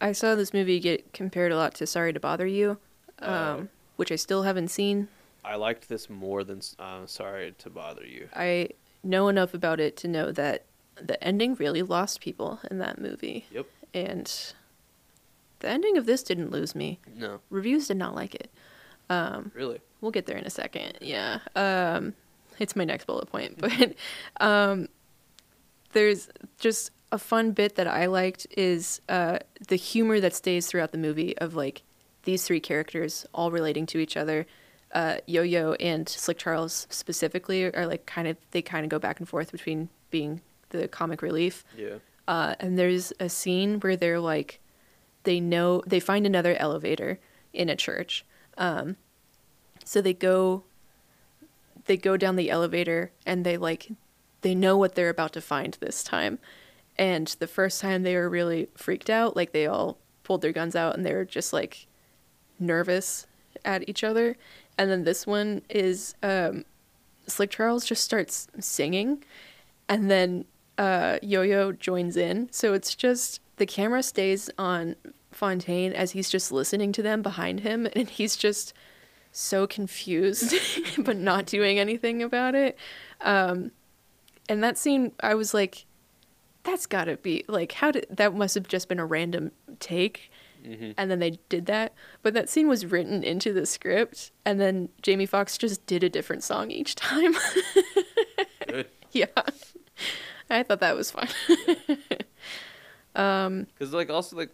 [0.00, 2.78] i saw this movie get compared a lot to sorry to bother you
[3.20, 3.68] um, Oh.
[3.96, 5.08] which i still haven't seen
[5.46, 8.28] I liked this more than uh, Sorry to Bother You.
[8.34, 8.70] i
[9.02, 10.64] know enough about it to know that
[10.96, 13.66] the ending really lost people in that movie Yep.
[13.92, 14.54] and
[15.60, 18.50] the ending of this didn't lose me No, reviews did not like it
[19.54, 19.80] really.
[20.04, 20.98] We'll get there in a second.
[21.00, 21.38] Yeah.
[21.56, 22.12] Um,
[22.58, 23.94] it's my next bullet point, but
[24.38, 24.90] um,
[25.94, 29.38] there's just a fun bit that I liked is uh,
[29.68, 31.84] the humor that stays throughout the movie of like
[32.24, 34.44] these three characters all relating to each other.
[34.92, 39.20] Uh, Yo-Yo and Slick Charles specifically are like kind of they kind of go back
[39.20, 41.64] and forth between being the comic relief.
[41.74, 41.94] Yeah.
[42.28, 44.60] Uh, and there's a scene where they're like,
[45.22, 47.20] they know they find another elevator
[47.54, 48.26] in a church.
[48.58, 48.96] Um,
[49.84, 50.64] so they go,
[51.86, 53.92] they go down the elevator and they like,
[54.40, 56.38] they know what they're about to find this time.
[56.96, 60.76] And the first time they were really freaked out, like they all pulled their guns
[60.76, 61.86] out and they were just like
[62.58, 63.26] nervous
[63.64, 64.36] at each other.
[64.76, 66.64] And then this one is um,
[67.26, 69.24] Slick Charles just starts singing,
[69.88, 70.44] and then
[70.78, 72.48] uh, Yo-Yo joins in.
[72.50, 74.96] So it's just the camera stays on
[75.30, 78.74] Fontaine as he's just listening to them behind him, and he's just
[79.36, 80.54] so confused,
[80.98, 82.78] but not doing anything about it.
[83.20, 83.72] Um,
[84.48, 85.86] and that scene, I was like,
[86.62, 90.30] "That's got to be like, how did that must have just been a random take."
[90.64, 91.92] hmm and then they did that.
[92.22, 96.08] But that scene was written into the script, and then Jamie Foxx just did a
[96.08, 97.34] different song each time.
[98.66, 98.88] Good.
[99.12, 99.26] yeah,
[100.48, 101.28] I thought that was fun.
[103.14, 103.66] um.
[103.78, 104.50] Because like also like,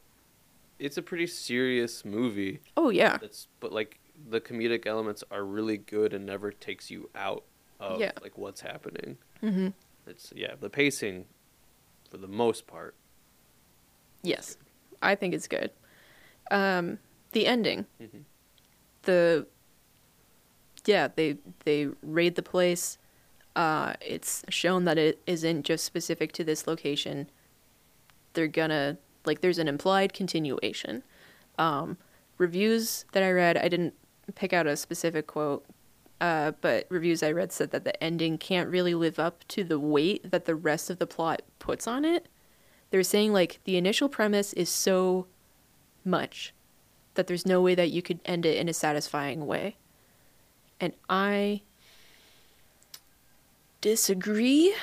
[0.80, 2.60] it's a pretty serious movie.
[2.76, 3.18] Oh yeah.
[3.18, 7.44] That's but like the comedic elements are really good and never takes you out
[7.78, 8.12] of Yeah.
[8.22, 9.16] like what's happening.
[9.40, 9.68] hmm
[10.06, 11.26] It's yeah, the pacing,
[12.10, 12.94] for the most part.
[14.22, 14.56] Yes,
[15.00, 15.70] I think it's good.
[16.50, 16.98] Um,
[17.32, 18.24] the ending, Mhm.
[19.02, 19.46] the
[20.86, 22.98] yeah, they they raid the place.
[23.56, 27.30] Uh, it's shown that it isn't just specific to this location.
[28.32, 31.02] They're gonna like there's an implied continuation.
[31.58, 31.98] Um,
[32.38, 33.94] reviews that I read, I didn't
[34.32, 35.64] pick out a specific quote,
[36.20, 39.78] uh, but reviews I read said that the ending can't really live up to the
[39.78, 42.28] weight that the rest of the plot puts on it.
[42.90, 45.26] They're saying like the initial premise is so
[46.04, 46.52] much
[47.14, 49.76] that there's no way that you could end it in a satisfying way.
[50.80, 51.62] And I
[53.80, 54.74] disagree.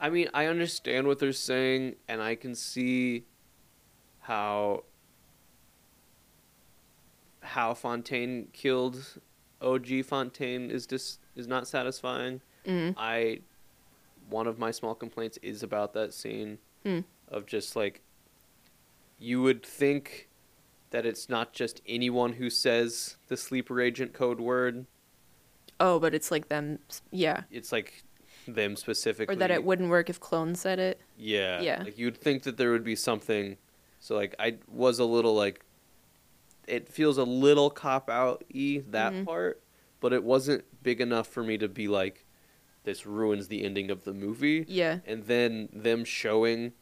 [0.00, 3.24] I mean, I understand what they're saying, and I can see
[4.20, 4.84] how
[7.48, 9.18] how Fontaine killed
[9.60, 12.40] OG Fontaine is just is not satisfying.
[12.66, 12.94] Mm.
[12.96, 13.40] I
[14.28, 17.00] one of my small complaints is about that scene Hmm.
[17.28, 18.02] of just like
[19.18, 20.28] you would think
[20.90, 24.86] that it's not just anyone who says the sleeper agent code word.
[25.80, 26.78] Oh, but it's like them.
[27.10, 27.42] Yeah.
[27.50, 28.04] It's like
[28.46, 29.34] them specifically.
[29.34, 31.00] Or that it wouldn't work if clone said it.
[31.16, 31.60] Yeah.
[31.60, 31.82] Yeah.
[31.84, 33.56] Like you'd think that there would be something.
[34.00, 35.64] So like I was a little like
[36.68, 39.24] it feels a little cop out y that Mhm.
[39.24, 39.62] part,
[40.00, 42.24] but it wasn't big enough for me to be like
[42.84, 44.64] this ruins the ending of the movie.
[44.68, 45.00] Yeah.
[45.06, 46.72] And then them showing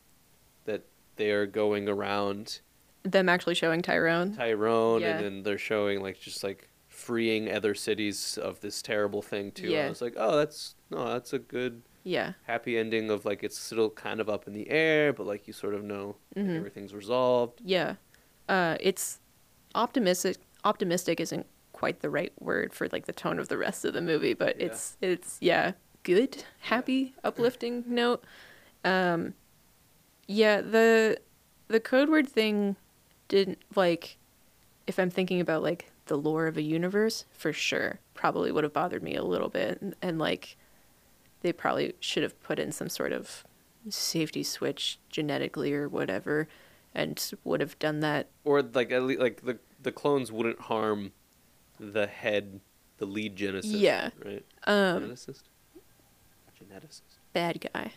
[0.64, 0.82] that
[1.16, 2.60] they are going around
[3.02, 4.34] Them actually showing Tyrone.
[4.34, 5.16] Tyrone Yeah.
[5.16, 9.68] and then they're showing like just like freeing other cities of this terrible thing too.
[9.68, 9.86] Yeah.
[9.86, 12.32] I was like, "Oh, that's no, that's a good Yeah.
[12.44, 15.52] happy ending of like it's still kind of up in the air, but like you
[15.52, 16.56] sort of know that Mhm.
[16.56, 17.60] everything's resolved.
[17.64, 17.94] Yeah.
[18.48, 19.20] Uh, it's
[19.76, 20.38] optimistic.
[20.64, 24.00] Optimistic isn't quite the right word for like the tone of the rest of the
[24.00, 24.66] movie, but Yeah.
[24.66, 25.72] it's it's yeah,
[26.02, 28.24] good, happy, uplifting note.
[28.84, 29.34] Um,
[30.26, 31.18] yeah, the
[31.68, 32.76] the code word thing
[33.28, 34.16] didn't like.
[34.86, 38.72] If I'm thinking about like the lore of a universe, for sure, probably would have
[38.72, 40.56] bothered me a little bit, and, and like
[41.42, 43.44] they probably should have put in some sort of
[43.88, 46.48] safety switch genetically or whatever
[46.92, 51.12] and would have done that Or like at least like the the clones wouldn't harm
[51.78, 52.60] the head,
[52.98, 53.70] the lead genesis.
[53.72, 54.10] Yeah.
[54.24, 54.44] Right.
[54.64, 55.42] um Geneticist.
[56.60, 57.02] Geneticist.
[57.32, 57.92] bad guy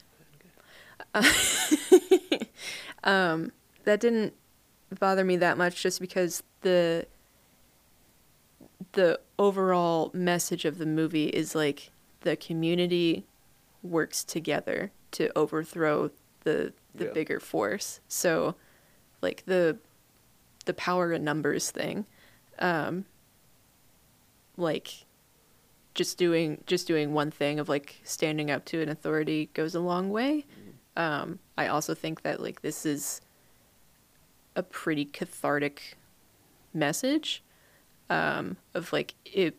[1.13, 1.23] Bad
[2.31, 2.47] guy.
[3.03, 3.51] um
[3.85, 4.33] that didn't
[4.99, 7.07] bother me that much just because the
[8.93, 13.25] the overall message of the movie is like the community
[13.81, 16.11] works together to overthrow
[16.43, 17.11] the the Yeah.
[17.13, 18.55] bigger force so
[19.21, 19.77] like the
[20.69, 22.05] the power in numbers thing.
[22.59, 23.05] Um
[24.55, 25.05] like
[25.95, 29.79] just doing just doing one thing of like standing up to an authority goes a
[29.79, 30.45] long way.
[30.95, 33.19] Um i also think that like this is
[34.55, 35.97] a pretty cathartic
[36.71, 37.43] message
[38.11, 39.57] um of like it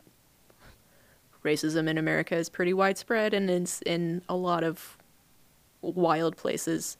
[1.44, 4.96] racism in america is pretty widespread and it's in a lot of
[5.82, 6.96] wild places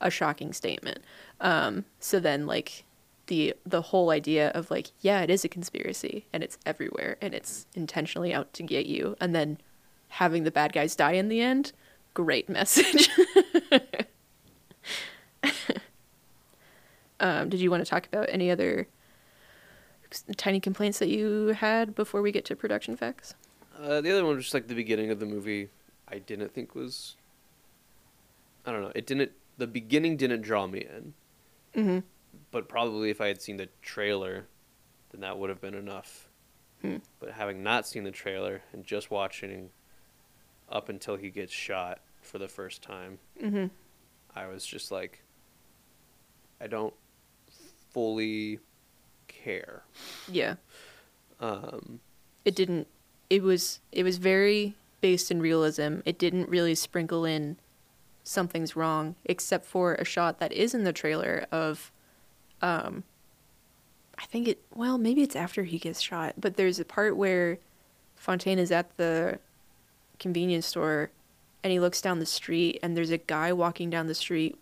[0.00, 0.98] a shocking statement.
[1.40, 2.83] Um so then like
[3.26, 7.34] the the whole idea of like yeah it is a conspiracy and it's everywhere and
[7.34, 9.58] it's intentionally out to get you and then
[10.08, 11.72] having the bad guys die in the end
[12.12, 13.08] great message
[17.20, 18.86] um did you want to talk about any other
[20.36, 23.34] tiny complaints that you had before we get to production facts
[23.80, 25.68] Uh, the other one was just like the beginning of the movie.
[26.06, 27.16] I didn't think was.
[28.64, 28.92] I don't know.
[28.94, 29.32] It didn't.
[29.58, 31.14] The beginning didn't draw me in.
[31.74, 31.98] mm-hmm.
[32.54, 34.46] But probably if I had seen the trailer,
[35.10, 36.28] then that would have been enough.
[36.82, 36.98] Hmm.
[37.18, 39.70] But having not seen the trailer and just watching
[40.68, 43.66] up until he gets shot for the first time, Mm-hmm.
[44.36, 45.22] I was just like,
[46.60, 46.94] I don't
[47.92, 48.60] fully
[49.28, 49.82] care.
[50.28, 50.54] yeah
[51.40, 52.00] Um,
[52.44, 52.86] it didn't
[53.30, 57.56] it was it was very based in realism it didn't really sprinkle in
[58.22, 61.90] something's wrong except for a shot that is in the trailer of
[62.64, 63.02] um
[64.18, 67.58] i think it well maybe it's after he gets shot but there's a part where
[68.16, 69.38] fontaine is at the
[70.18, 71.10] convenience store
[71.62, 74.56] and he looks down the street and there's a guy walking down the street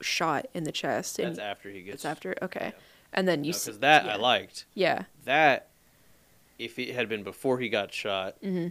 [0.00, 1.94] shot in the chest and that's after he gets.
[1.96, 2.80] it's after okay yeah.
[3.12, 4.12] and then you Because see that yeah.
[4.12, 4.66] I liked.
[4.74, 5.68] yeah That,
[6.58, 8.68] if it had been before he got shot, hmm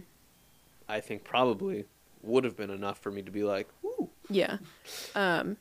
[0.88, 1.84] I think probably
[2.22, 4.58] would have been enough for me to be like, "Ooh, Yeah.
[5.16, 5.56] Um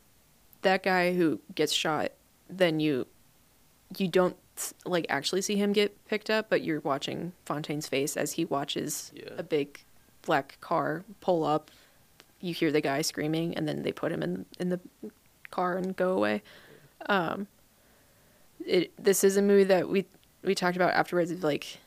[0.62, 2.12] that guy who gets shot,
[2.50, 3.08] then you
[3.98, 4.36] you don't
[4.86, 9.12] like actually see him get picked up, but you're watching Fontaine's face as he watches
[9.14, 9.30] Yeah.
[9.38, 9.84] a big
[10.22, 11.70] black car pull up.
[12.40, 14.80] You hear the guy screaming and then they put him in in the
[15.52, 16.42] car and go away.
[17.08, 17.48] Um
[18.66, 20.06] it this is a movie that we
[20.44, 21.78] we talked about afterwards of like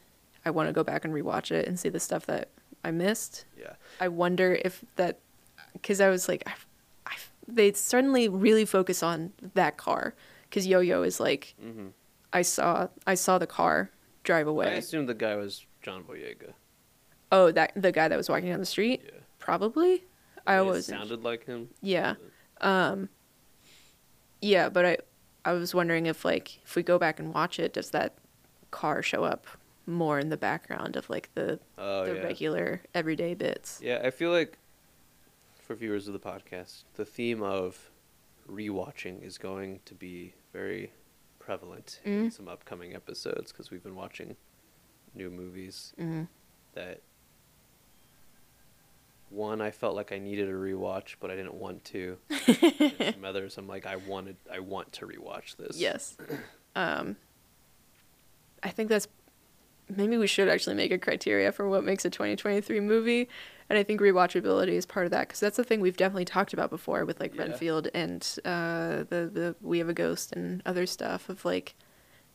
[0.44, 2.48] I want to go back and rewatch it and see the stuff that
[2.84, 3.44] I missed.
[3.58, 5.18] yeah." I wonder if that
[5.72, 6.52] because I was like, I,
[7.06, 7.14] I,
[7.46, 10.14] they suddenly really focus on that car
[10.48, 11.88] because Yo-Yo is like, hmm
[12.32, 13.90] I saw I saw the car
[14.24, 14.66] drive away.
[14.66, 14.78] I away.
[14.78, 16.52] assumed the guy was John Boyega.
[17.32, 19.20] Oh, that the guy that was walking down the street, Yeah.
[19.38, 20.04] probably.
[20.46, 21.68] I It was sounded like him.
[21.82, 22.14] yeah,
[22.62, 23.08] um,
[24.40, 24.98] yeah, but I
[25.44, 28.14] I was wondering if like if we go back and watch it, does that
[28.70, 29.46] car show up
[29.86, 32.22] more in the background of like the Oh the yeah.
[32.22, 33.80] regular everyday bits?
[33.82, 34.58] Yeah, I feel like
[35.60, 37.90] for viewers of the podcast, the theme of
[38.50, 40.92] rewatching is going to be very
[41.38, 42.32] prevalent in Mhm.
[42.32, 44.36] some upcoming episodes because we've been watching
[45.14, 46.24] new movies hmm
[46.74, 47.00] that
[49.30, 52.18] one I felt like I needed a rewatch, but I didn't want to.
[53.12, 55.76] some others I'm like I wanted I want to rewatch this.
[55.76, 56.16] Yes.
[56.74, 57.16] Um,
[58.62, 59.06] I think that's
[59.88, 63.28] maybe we should actually make a criteria for what makes a 2023 movie.
[63.70, 66.52] And I think rewatchability is part of that because that's the thing we've definitely talked
[66.52, 67.42] about before with like Yeah.
[67.42, 71.74] Renfield and uh, the the We Have a Ghost and other stuff of like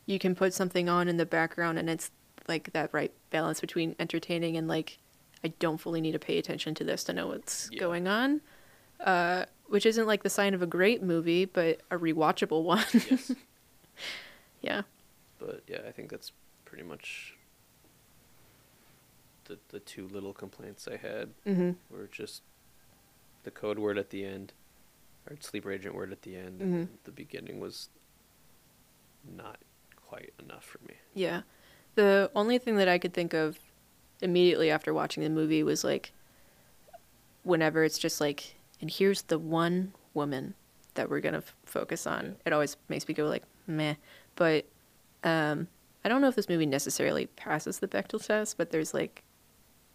[0.06, 2.10] you can put something on in the background and it's
[2.46, 4.98] like that right balance between entertaining and like
[5.42, 7.80] I don't fully need to pay attention to this to know what's Yeah.
[7.80, 8.40] going on.
[9.00, 12.84] Uh, which isn't like the sign of a great movie, but a rewatchable one.
[12.92, 13.32] Yes.
[14.62, 14.82] yeah.
[15.38, 16.32] but yeah, I think that's
[16.64, 17.34] pretty much
[19.44, 21.72] the the two little complaints I had Mm-hmm.
[21.90, 22.42] were just
[23.44, 24.52] the code word at the end,
[25.28, 26.60] or sleeper agent word at the end.
[26.60, 26.62] Mhm.
[26.64, 27.88] and The beginning was
[29.36, 29.58] not
[29.96, 30.94] quite enough for me.
[31.14, 31.42] Yeah.
[31.94, 33.58] The only thing that I could think of
[34.20, 36.12] immediately after watching the movie was like
[37.42, 40.54] whenever it's just like and here's the one woman
[40.94, 42.24] that we're going to f- focus on.
[42.24, 42.32] Yeah.
[42.46, 43.94] It always makes me go like meh.
[44.36, 44.66] But
[45.22, 45.68] um
[46.04, 49.22] I don't know if this movie necessarily passes the Bechdel test, but there's like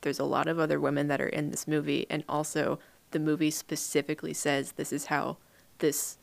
[0.01, 2.79] there's a lot of other women that are in this movie and also
[3.11, 5.37] the movie specifically says this is how
[5.79, 6.17] this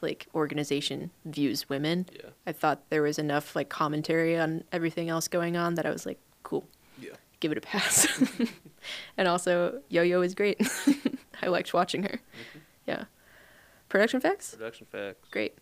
[0.00, 2.06] like organization views women.
[2.14, 2.30] Yeah.
[2.46, 6.06] I thought there was enough like commentary on everything else going on that I was
[6.06, 6.66] like, cool,
[7.00, 7.14] Yeah.
[7.40, 8.06] give it a pass.
[9.16, 10.60] and also, Yo Yo is great.
[11.42, 12.08] I liked watching her.
[12.20, 12.58] Mm-hmm.
[12.86, 13.04] Yeah.
[13.88, 14.54] Production facts?
[14.54, 15.28] Production facts.
[15.30, 15.56] Great.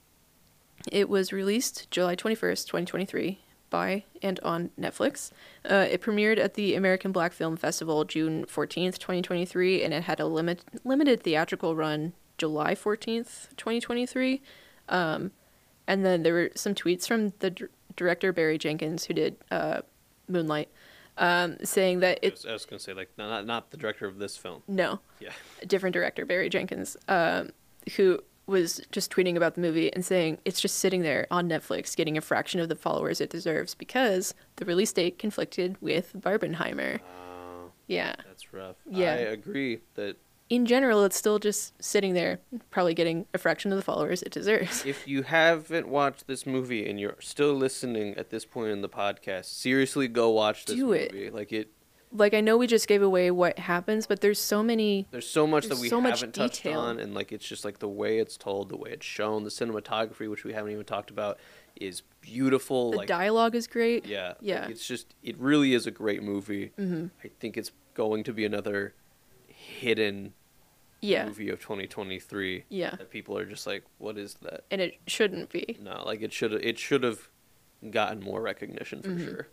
[0.92, 3.40] It was released July 21st, 2023
[3.70, 5.30] by and on Netflix.
[5.68, 10.20] Uh, it premiered at the American Black Film Festival June 14th, 2023, and it had
[10.20, 14.42] a limit, limited theatrical run July 14th, 2023.
[14.88, 15.32] Um,
[15.86, 17.64] and then there were some tweets from the d-
[17.96, 19.80] director Barry Jenkins, who did uh,
[20.28, 20.68] Moonlight,
[21.18, 22.32] um, saying that I it.
[22.34, 24.62] was, I was gonna say like not not the director of this film.
[24.68, 25.30] No, Yeah.
[25.62, 27.50] a different director, Barry Jenkins, um,
[27.96, 31.96] who was just tweeting about the movie and saying it's just sitting there on Netflix
[31.96, 36.96] getting a fraction of the followers it deserves because the release date conflicted with Barbenheimer.
[37.00, 38.14] Uh, Yeah.
[38.26, 38.76] that's rough.
[38.88, 39.12] Yeah.
[39.12, 40.16] I agree that
[40.48, 42.38] In general, it's still just sitting there,
[42.70, 44.84] probably getting a fraction of the followers it deserves.
[44.86, 48.88] if you haven't watched this movie and you're still listening at this point in the
[48.88, 51.12] podcast, seriously go watch this Do it.
[51.12, 51.30] movie.
[51.30, 51.70] Like it
[52.16, 55.06] Like, I know we just gave away what happens, but there's so many.
[55.10, 56.80] there's so much that we so much haven't touched detail.
[56.80, 59.50] on and like it's just like the way it's told, the way it's shown, the
[59.50, 61.38] cinematography which we haven't even talked about
[61.76, 64.06] is beautiful The like dialogue is great.
[64.06, 64.28] yeah.
[64.28, 64.68] like, Yeah.
[64.68, 66.72] it's just it really is a great movie.
[66.76, 68.94] hmm I think it's going to be another
[69.48, 70.32] hidden
[71.02, 71.26] Yeah.
[71.26, 72.96] movie of 2023 Yeah.
[72.96, 74.64] that people are just like what is that?
[74.70, 75.76] And it shouldn't be.
[75.82, 77.28] No, like it should it should have
[77.90, 79.24] gotten more recognition for Mhm.
[79.24, 79.48] sure.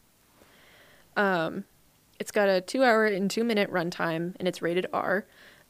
[1.15, 1.65] Um,
[2.19, 5.25] it's got a two hour and two minute runtime, and it's rated R.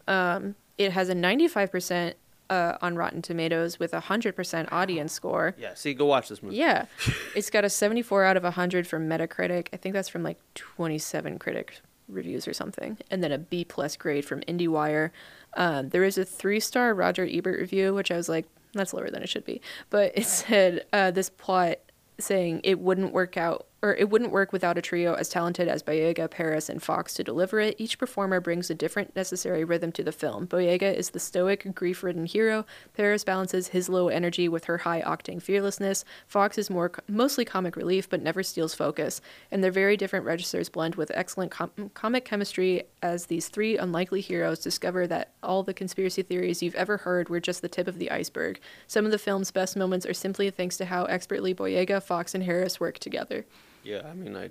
[0.08, 2.14] Um, it has a 95%
[2.50, 5.56] uh, on Rotten Tomatoes with a 100% audience score.
[5.58, 6.58] Yeah, see, go watch this movie.
[6.58, 6.86] Yeah.
[7.36, 9.68] it's got a 74 out of 100 from Metacritic.
[9.74, 12.98] I think that's from like 27 critic reviews or something.
[13.10, 15.12] And then a B plus grade from IndieWire.
[15.56, 19.10] Um, there is a three star Roger Ebert review, which I was like, that's lower
[19.10, 19.62] than it should be.
[19.90, 21.78] But it said uh, this plot
[22.20, 25.84] saying it wouldn't work out or it wouldn't work without a trio as talented as
[25.84, 27.76] Boyega, Parris, and Foxx to deliver it.
[27.78, 30.48] Each performer brings a different necessary rhythm to the film.
[30.48, 32.66] Boyega is the stoic, grief-ridden hero.
[32.94, 36.06] Parris balances his low energy with her high-octane fearlessness.
[36.28, 39.20] Foxx is more mostly comic relief, but never steals focus.
[39.52, 44.22] And their very different registers blend with excellent com- comic chemistry as these three unlikely
[44.22, 48.00] heroes discover that all the conspiracy theories you've ever heard were just the tip of
[48.00, 48.62] the iceberg.
[48.88, 52.46] Some of the film's best moments are simply thanks to how expertly Boyega, Foxx, and
[52.46, 53.46] Harris work together.
[53.84, 54.50] Yeah, I mean, I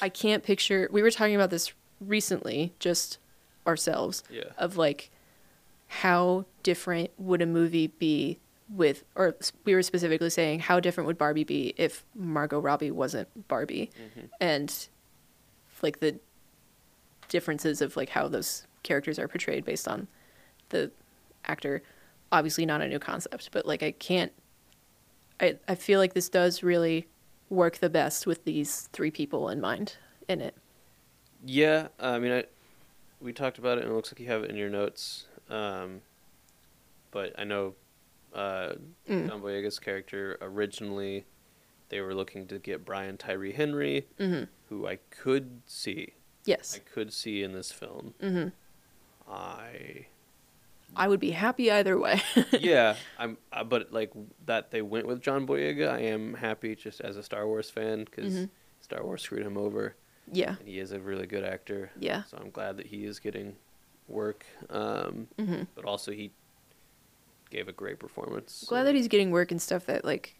[0.00, 0.88] I can't picture.
[0.92, 3.18] We were talking about this recently, just
[3.66, 5.10] ourselves, yeah, of like
[5.88, 8.38] how different would a movie be
[8.68, 13.28] with, or we were specifically saying how different would Barbie be if Margot Robbie wasn't
[13.48, 14.28] Barbie, Mhm.
[14.40, 14.88] and
[15.82, 16.18] like the
[17.28, 20.08] differences of like how those characters are portrayed based on
[20.70, 20.90] the
[21.44, 21.82] actor.
[22.30, 24.32] Obviously, not a new concept, but like I can't.
[25.40, 27.08] I I feel like this does really
[27.52, 29.96] work the best with these three people in mind
[30.28, 30.56] in it.
[31.44, 31.88] yeah.
[32.00, 32.44] I mean, I
[33.20, 35.26] we talked about it, and it looks like you have it in your notes.
[35.50, 36.00] Um,
[37.10, 37.74] but I know
[38.34, 38.72] uh,
[39.08, 39.28] Mm.
[39.28, 41.26] John Boyega's character originally
[41.90, 46.14] they were looking to get Brian Tyree Henry, hmm who I could see,
[46.46, 46.74] Yes.
[46.74, 48.14] I could see in this film.
[48.22, 48.48] Mm-hmm.
[49.30, 50.06] I
[50.94, 52.20] I would be happy either way.
[52.52, 53.38] yeah, I'm.
[53.52, 54.12] Uh, but like
[54.46, 55.88] that they went with John Boyega.
[55.90, 58.48] I am happy just as a Star Wars fan because Mhm.
[58.80, 59.94] Star Wars screwed him over,
[60.30, 60.56] yeah.
[60.58, 61.90] and he is a really good actor.
[61.98, 62.24] Yeah.
[62.24, 63.56] So I'm glad that he is getting
[64.08, 64.44] work.
[64.70, 66.32] Um, hmm but also he
[67.50, 68.64] gave a great performance.
[68.68, 70.34] Glad that he's getting work and stuff that like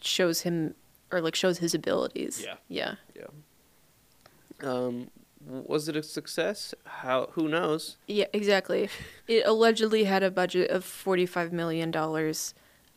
[0.00, 0.74] shows him
[1.12, 2.42] or like shows his abilities.
[2.44, 2.56] Yeah.
[2.68, 2.94] Yeah.
[3.14, 3.26] Yeah.
[4.68, 5.10] Um,
[5.46, 6.74] was it a success?
[6.84, 7.28] How?
[7.32, 7.96] Who knows?
[8.06, 8.88] Yeah, exactly.
[9.28, 11.94] it allegedly had a budget of $45 million.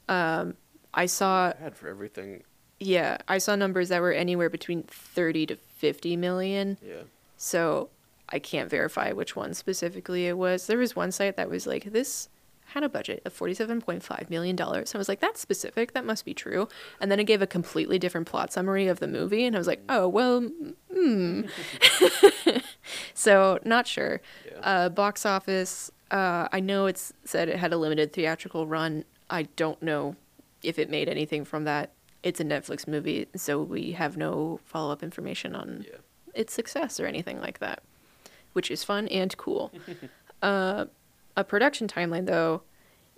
[0.09, 0.55] Um,
[0.93, 2.43] I saw, Bad for everything.
[2.79, 6.77] yeah, I saw numbers that were anywhere between 30 to 50 million.
[6.81, 7.03] Yeah.
[7.37, 7.89] So
[8.29, 10.67] I can't verify which one specifically it was.
[10.67, 12.29] There was one site that was like, this
[12.73, 14.59] had a budget of $47.5 million.
[14.61, 15.93] I was like, that's specific.
[15.93, 16.67] That must be true.
[16.99, 19.45] And then it gave a completely different plot summary of the movie.
[19.45, 20.41] And I was like, oh, well,
[20.93, 21.43] hmm.
[23.13, 24.21] so not sure.
[24.45, 24.59] Yeah.
[24.59, 29.05] Uh, box office, uh, I know it's said it had a limited theatrical run.
[29.29, 30.15] I don't know
[30.61, 31.91] if it made anything from that.
[32.23, 35.97] It's a Netflix movie, so we have no follow up information on yeah.
[36.33, 37.81] its success or anything like that,
[38.53, 39.71] which is fun and cool.
[40.41, 40.85] uh,
[41.37, 42.63] a production timeline, though,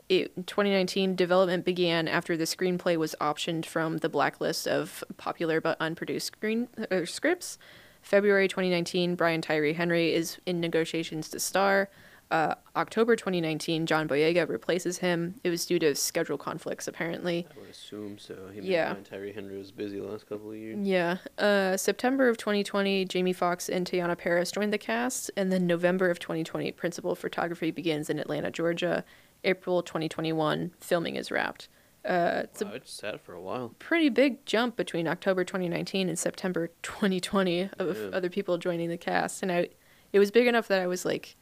[0.10, 5.78] it, 2019, development began after the screenplay was optioned from the blacklist of popular but
[5.80, 7.58] unproduced screen uh, scripts.
[8.02, 11.90] February 2019, Brian Tyree Henry is in negotiations to star.
[12.32, 15.36] Uh, October 2019, John Boyega replaces him.
[15.44, 17.48] It was due to schedule conflicts, apparently.
[17.56, 18.36] I would assume so.
[18.54, 18.96] Yeah.
[19.04, 20.78] Tyree Henry was busy the last couple of years.
[20.88, 21.18] Yeah.
[21.40, 25.32] Uh, September of 2020, Jamie Foxx and Teyonah Parris joined the cast.
[25.36, 29.04] And then November of 2020, principal photography begins in Atlanta, Georgia.
[29.44, 31.68] April 2021, filming is wrapped.
[32.06, 33.74] Uh, it's Wow, a it sat for a while.
[33.80, 38.08] pretty big jump between October 2019 and September 2020 of Yeah.
[38.16, 39.42] other people joining the cast.
[39.42, 39.70] And I,
[40.14, 41.36] it was big enough that I was like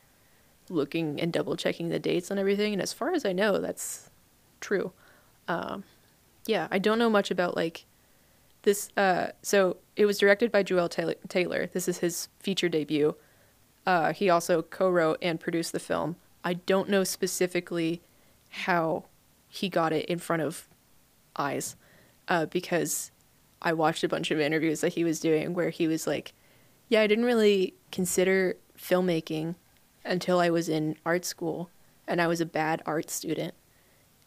[0.70, 2.74] looking and double checking the dates and everything.
[2.74, 4.10] And as far as I know, that's
[4.60, 4.92] true.
[5.48, 5.84] Um,
[6.46, 7.86] yeah, I don't know much about like
[8.64, 8.90] this.
[8.98, 11.68] Uh, so it was directed by Joel Taylor.
[11.68, 13.16] This is his feature debut.
[13.86, 16.18] Uh, he also co-wrote and produced the film.
[16.44, 18.02] I don't know specifically
[18.50, 19.06] how
[19.48, 20.68] he got it in front of
[21.38, 21.76] eyes,
[22.28, 23.12] uh, because
[23.62, 26.34] I watched a bunch of interviews that he was doing where he was like,
[26.90, 29.56] "Yeah, I didn't really consider filmmaking
[30.08, 31.70] until I was in art school,
[32.08, 33.54] and I was a bad art student."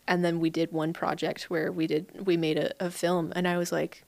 [0.07, 3.47] And then we did one project where we did we made a, a film, and
[3.47, 4.05] I was like,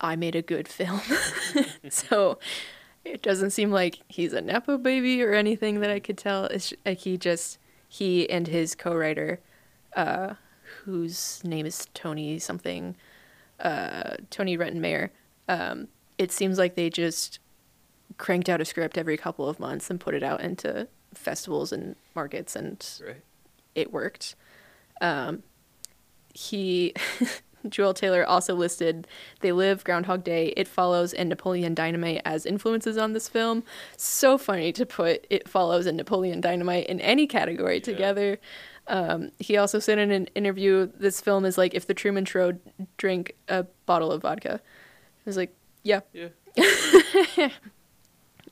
[0.00, 1.00] "I made a good film."
[1.88, 2.38] so
[3.04, 6.46] it doesn't seem like he's a nepo baby or anything that I could tell.
[6.46, 7.58] It's like he just
[7.88, 9.40] he and his co-writer,
[9.94, 10.34] uh,
[10.84, 12.96] whose name is Tony something,
[13.60, 15.10] uh, Tony Rettenmaier.
[15.48, 17.38] Um, it seems like they just
[18.18, 21.96] cranked out a script every couple of months and put it out into festivals and
[22.14, 23.22] markets, and Right.
[23.74, 24.34] it worked.
[25.00, 25.42] Um,
[26.34, 26.94] he,
[27.68, 29.06] Joel Taylor also listed
[29.40, 33.64] They Live, Groundhog Day, It Follows, and Napoleon Dynamite as influences on this film.
[33.96, 37.82] So funny to put It Follows and Napoleon Dynamite in any category Yeah.
[37.82, 38.38] together.
[38.86, 42.52] Um, he also said in an interview, this film is like if the Truman Show
[42.98, 44.60] drank a bottle of vodka.
[44.62, 46.00] I was like, yeah.
[46.12, 46.28] Yeah.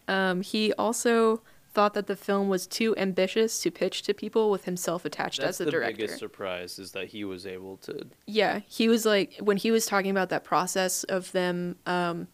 [0.09, 1.42] Um, he also
[1.74, 5.53] thought that the film was too ambitious to pitch to people with himself attached That's
[5.53, 5.96] as the, the director.
[5.96, 8.07] biggest surprise is that he was able to.
[8.26, 11.76] Yeah, he was like when he was talking about that process of them.
[11.86, 12.28] Um,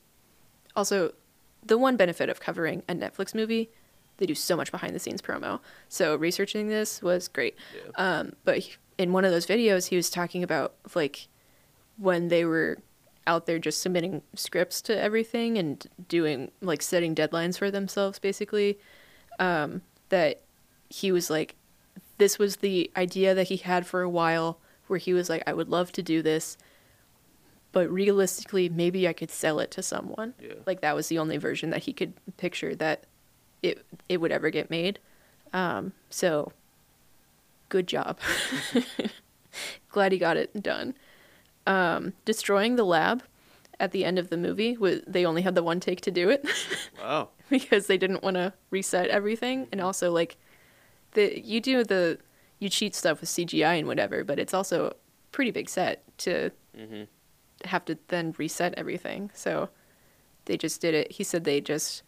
[0.75, 1.13] also,
[1.65, 3.71] the one benefit of covering a Netflix movie,
[4.17, 5.61] they do so much behind the scenes promo.
[5.89, 7.55] So researching this was great.
[7.75, 7.91] Yeah.
[8.19, 11.29] Um, but he- in one of those videos, he was talking about like
[11.97, 12.79] when they were
[13.29, 18.79] out there just submitting scripts to everything and doing like setting deadlines for themselves, basically.
[19.39, 20.41] Um, that
[20.89, 21.55] he was like,
[22.17, 24.59] this was the idea that he had for a while,
[24.89, 26.57] where he was like, I would love to do this,
[27.71, 30.35] but realistically, maybe I could sell it to someone.
[30.41, 30.55] Yeah.
[30.67, 33.05] Like that was the only version that he could picture that
[33.63, 34.99] it it would ever get made.
[35.53, 36.53] Um, so
[37.69, 38.19] good job.
[39.91, 40.95] Glad he got it done.
[41.69, 43.23] Um, destroying the lab
[43.79, 46.31] at the end of the movie was they only had the one take to do
[46.31, 46.45] it
[47.03, 47.29] Wow.
[47.51, 50.37] because they didn't want to reset everything and also like
[51.13, 52.19] the you do the
[52.59, 54.93] you cheat stuff with CGI and whatever, but it's also a
[55.31, 57.05] pretty big set to hmm
[57.65, 59.31] have to then reset everything.
[59.35, 59.69] So
[60.47, 61.13] they just did it.
[61.13, 62.03] He said they just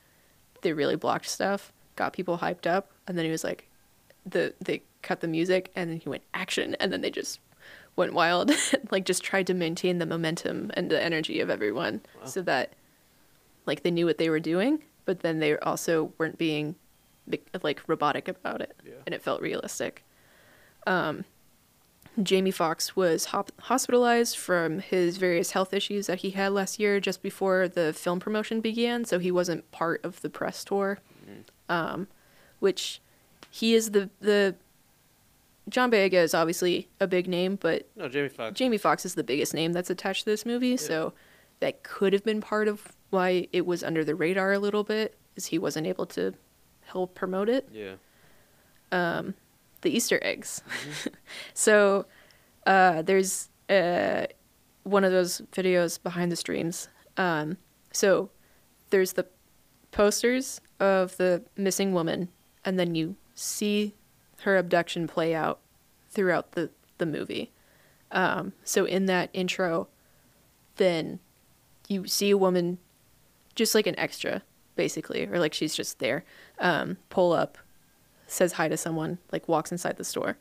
[0.63, 3.69] they really blocked stuff, got people hyped up, and then he was like,
[4.25, 7.41] the they cut the music, and then he went action, and then they just
[7.97, 8.51] went wild,
[8.91, 12.25] like just tried to maintain the momentum and the energy of everyone, Wow.
[12.27, 12.73] so that
[13.67, 16.75] like they knew what they were doing, but then they also weren't being
[17.63, 18.93] like robotic about it, Yeah.
[19.07, 20.05] and it felt realistic.
[20.87, 21.25] Um,
[22.23, 26.99] Jamie Foxx was hop- hospitalized from his various health issues that he had last year
[26.99, 30.99] just before the film promotion began, so he wasn't part of the press tour.
[31.69, 32.09] Um,
[32.59, 33.01] which
[33.49, 34.57] he is the the
[35.71, 38.59] John Boyega is obviously a big name, but No, Jamie Foxx.
[38.59, 41.13] Jamie Foxx is the biggest name that's attached to this movie, so
[41.61, 45.17] that could have been part of why it was under the radar a little bit
[45.37, 46.35] is he wasn't able to
[46.87, 47.95] help promote it Yeah.
[48.93, 49.35] Um,
[49.83, 50.63] the Easter eggs.
[51.55, 52.07] so
[52.67, 54.27] uh, there's uh,
[54.83, 56.89] one of those videos behind the streams.
[57.17, 57.57] Um,
[57.93, 58.31] so
[58.91, 59.27] there's the
[59.93, 62.29] posters of the missing woman,
[62.65, 63.95] and then you see
[64.43, 65.61] her abduction play out
[66.11, 67.53] throughout the, the movie.
[68.11, 69.89] Um, so in that intro,
[70.77, 71.21] then
[71.89, 72.79] you see a woman,
[73.55, 74.43] just like an extra,
[74.77, 76.25] basically, or like she's just there,
[76.59, 77.59] um, pull up,
[78.27, 80.39] says hi to someone, like walks inside the store.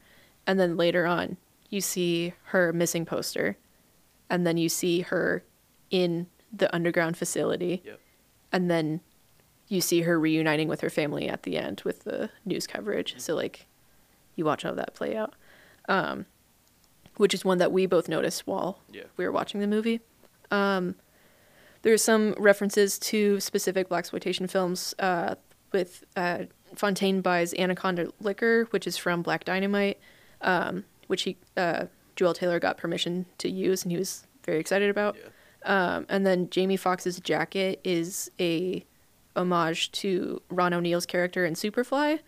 [0.47, 1.37] And then later on,
[1.69, 3.57] you see her missing poster.
[4.29, 5.43] And then you see her
[5.89, 7.81] in the underground facility.
[7.85, 7.99] Yep.
[8.51, 9.01] And then
[9.67, 13.15] you see her reuniting with her family at the end with the news coverage.
[13.17, 13.67] So, like,
[14.39, 15.35] you watch all that play out.
[15.87, 16.25] Um,
[17.17, 19.03] which is one that we both noticed while Yeah.
[19.17, 19.99] we were watching the movie.
[20.49, 20.95] Um,
[21.81, 24.95] there's some references to specific black exploitation films.
[24.99, 25.35] Uh,
[25.71, 29.99] with uh, Fontaine buys Anaconda Liquor, which is from Black Dynamite,
[30.41, 31.85] um, which he uh,
[32.15, 35.15] Joel Taylor got permission to use, and he was very excited about.
[35.15, 35.29] Yeah.
[35.95, 38.83] Um, and then Jamie Foxx's jacket is a
[39.35, 42.19] homage to Ron O'Neal's character in Superfly.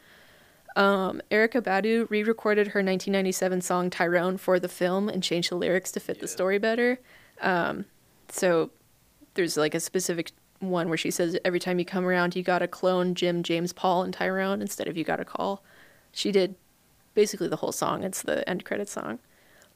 [0.75, 5.91] Um, Erykah Badu re-recorded her 1997 song Tyrone for the film and changed the lyrics
[5.91, 6.99] to fit the story better.
[7.41, 7.85] Um,
[8.29, 8.71] so
[9.33, 12.67] there's like a specific one where she says every time you come around you gotta
[12.67, 15.63] clone Jim, James, Paul, and Tyrone instead of you gotta call.
[16.11, 16.55] She did
[17.13, 18.03] basically the whole song.
[18.03, 19.19] It's the end credit song.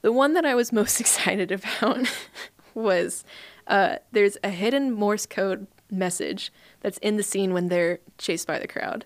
[0.02, 2.06] The one that I was most excited about
[2.74, 3.24] was
[3.66, 8.58] uh, there's a hidden Morse code message that's in the scene when they're chased by
[8.58, 9.04] the crowd.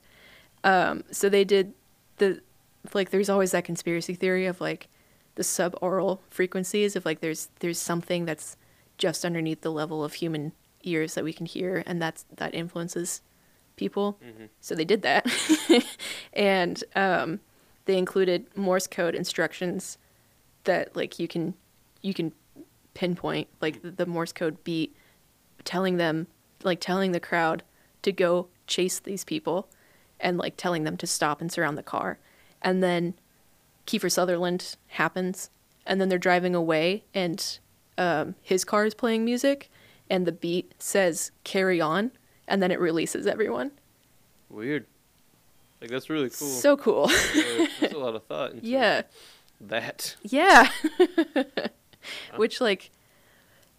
[0.63, 1.73] Um, so they did
[2.21, 2.41] the
[2.95, 3.11] like.
[3.11, 4.89] There's always that conspiracy theory of like
[5.35, 8.57] the subaural frequencies of like there's there's something that's
[8.99, 10.53] just underneath the level of human
[10.85, 13.23] ears that we can hear, and that's that influences
[13.77, 14.19] people.
[14.61, 15.27] So they did that,
[16.33, 17.41] and um,
[17.87, 19.99] they included Morse code instructions
[20.65, 21.55] that like you can
[22.03, 22.33] you can
[22.95, 24.95] pinpoint like the, the Morse code beat,
[25.65, 26.27] telling them
[26.63, 27.63] like telling the crowd
[28.03, 29.69] to go chase these people,
[30.21, 32.19] and like telling them to stop and surround the car,
[32.63, 33.15] and then
[33.87, 35.51] Kiefer Sutherland happens,
[35.87, 37.59] and then they're driving away, and
[37.99, 39.71] um, his car is playing music,
[40.09, 42.13] and the beat says "carry on,"
[42.47, 43.73] and then it releases everyone.
[44.49, 44.87] Weird.
[45.81, 46.49] Like that's really cool.
[46.49, 47.07] So cool.
[47.09, 48.53] There's a lot of thought.
[48.53, 49.03] Into yeah.
[49.61, 50.17] That.
[50.23, 50.71] Yeah.
[52.37, 52.91] Which like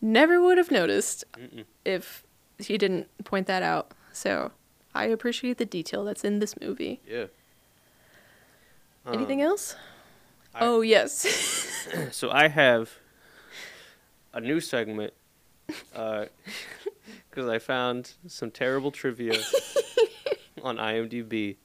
[0.01, 1.65] never would have noticed Mm-mm.
[1.85, 2.23] if
[2.57, 3.91] he didn't point that out.
[4.13, 4.51] So
[4.93, 7.01] I appreciate the detail that's in this movie.
[7.07, 7.25] Yeah.
[9.07, 9.75] Anything Um, else?
[10.53, 11.25] I- oh yes.
[12.11, 12.91] So I have
[14.33, 15.13] a new segment
[15.67, 16.29] because
[17.49, 19.33] I found some terrible trivia
[20.63, 21.55] on IMDb.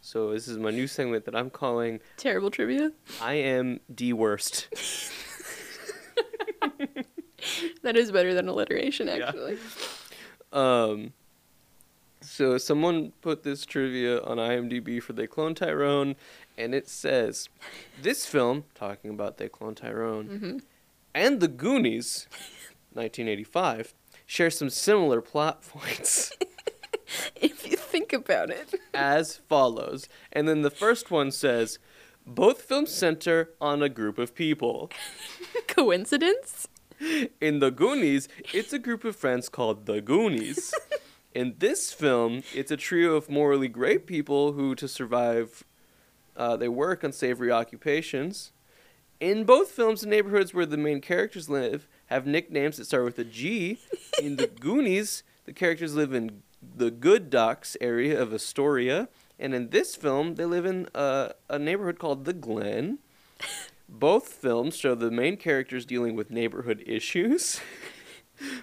[0.00, 2.92] So this is my new segment that I'm calling Terrible trivia.
[3.20, 4.68] "I am the worst."
[7.82, 9.28] That is better than alliteration Yeah.
[9.28, 9.58] actually.
[10.52, 11.12] Um,
[12.34, 16.16] so someone put this trivia on IMDb for They Clone Tyrone,
[16.58, 17.48] and it says,
[18.02, 20.58] "This film, talking about They Clone Tyrone, hmm
[21.16, 22.26] and The Goonies,
[22.94, 23.94] 1985,
[24.26, 26.32] share some similar plot points."
[27.36, 28.74] If you think about it.
[28.92, 30.08] as follows.
[30.32, 31.78] And then the first one says,
[32.26, 34.90] both films center on a group of people.
[35.68, 36.66] Coincidence?
[37.40, 40.72] In The Goonies, it's a group of friends called the Goonies.
[41.34, 45.64] In this film, it's a trio of morally great people who, to survive,
[46.36, 48.52] uh, they work unsavory occupations.
[49.18, 53.18] In both films, the neighborhoods where the main characters live have nicknames that start with
[53.18, 53.80] a G.
[54.22, 59.08] In The Goonies, the characters live in the Goon Docks area of Astoria.
[59.36, 62.98] And in this film, they live in uh, a neighborhood called The Glen.
[63.88, 67.60] Both films show the main characters dealing with neighborhood issues.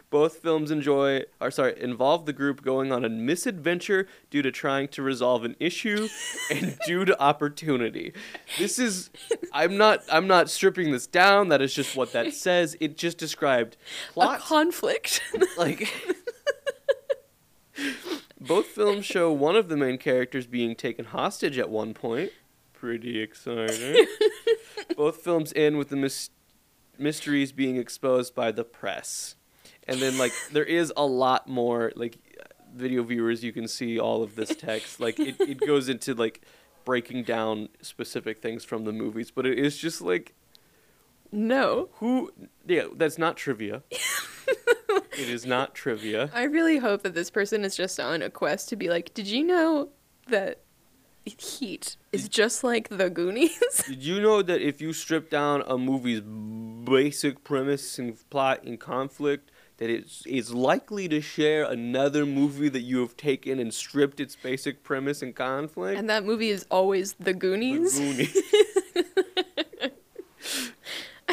[0.09, 4.89] Both films enjoy, or sorry, involve the group going on a misadventure due to trying
[4.89, 6.09] to resolve an issue
[6.49, 8.11] and due to opportunity.
[8.57, 9.09] This is,
[9.53, 11.47] I'm not, I'm not stripping this down.
[11.49, 12.76] That is just what that says.
[12.82, 13.78] It just described
[14.09, 14.39] A plot.
[14.41, 15.22] conflict.
[15.57, 15.89] like,
[18.41, 22.32] both films show one of the main characters being taken hostage at one point.
[22.74, 24.05] Pretty exciting.
[24.97, 26.30] both films end with the mys-
[26.97, 29.36] mysteries being exposed by the press.
[29.88, 32.17] And then like there is a lot more like
[32.74, 34.99] video viewers you can see all of this text.
[34.99, 36.41] Like it, it goes into like
[36.86, 40.34] breaking down specific things from the movies, but it is just like
[41.32, 41.89] no.
[41.93, 42.32] who
[42.67, 43.84] yeah, that's not trivia.
[45.17, 46.30] It is not trivia.
[46.34, 49.28] I really hope that this person is just on a quest to be like, did
[49.28, 49.89] you know
[50.30, 50.61] that
[51.24, 53.84] Heat is just like the Goonies?
[53.88, 58.80] Did you know that if you strip down a movie's basic premise and plot and
[58.80, 59.51] conflict,
[59.82, 64.36] that it's, it's likely to share another movie that you have taken and stripped its
[64.36, 65.97] basic premise and conflict?
[65.97, 67.97] and that movie is always the The Goonies.
[67.97, 68.38] Goonies.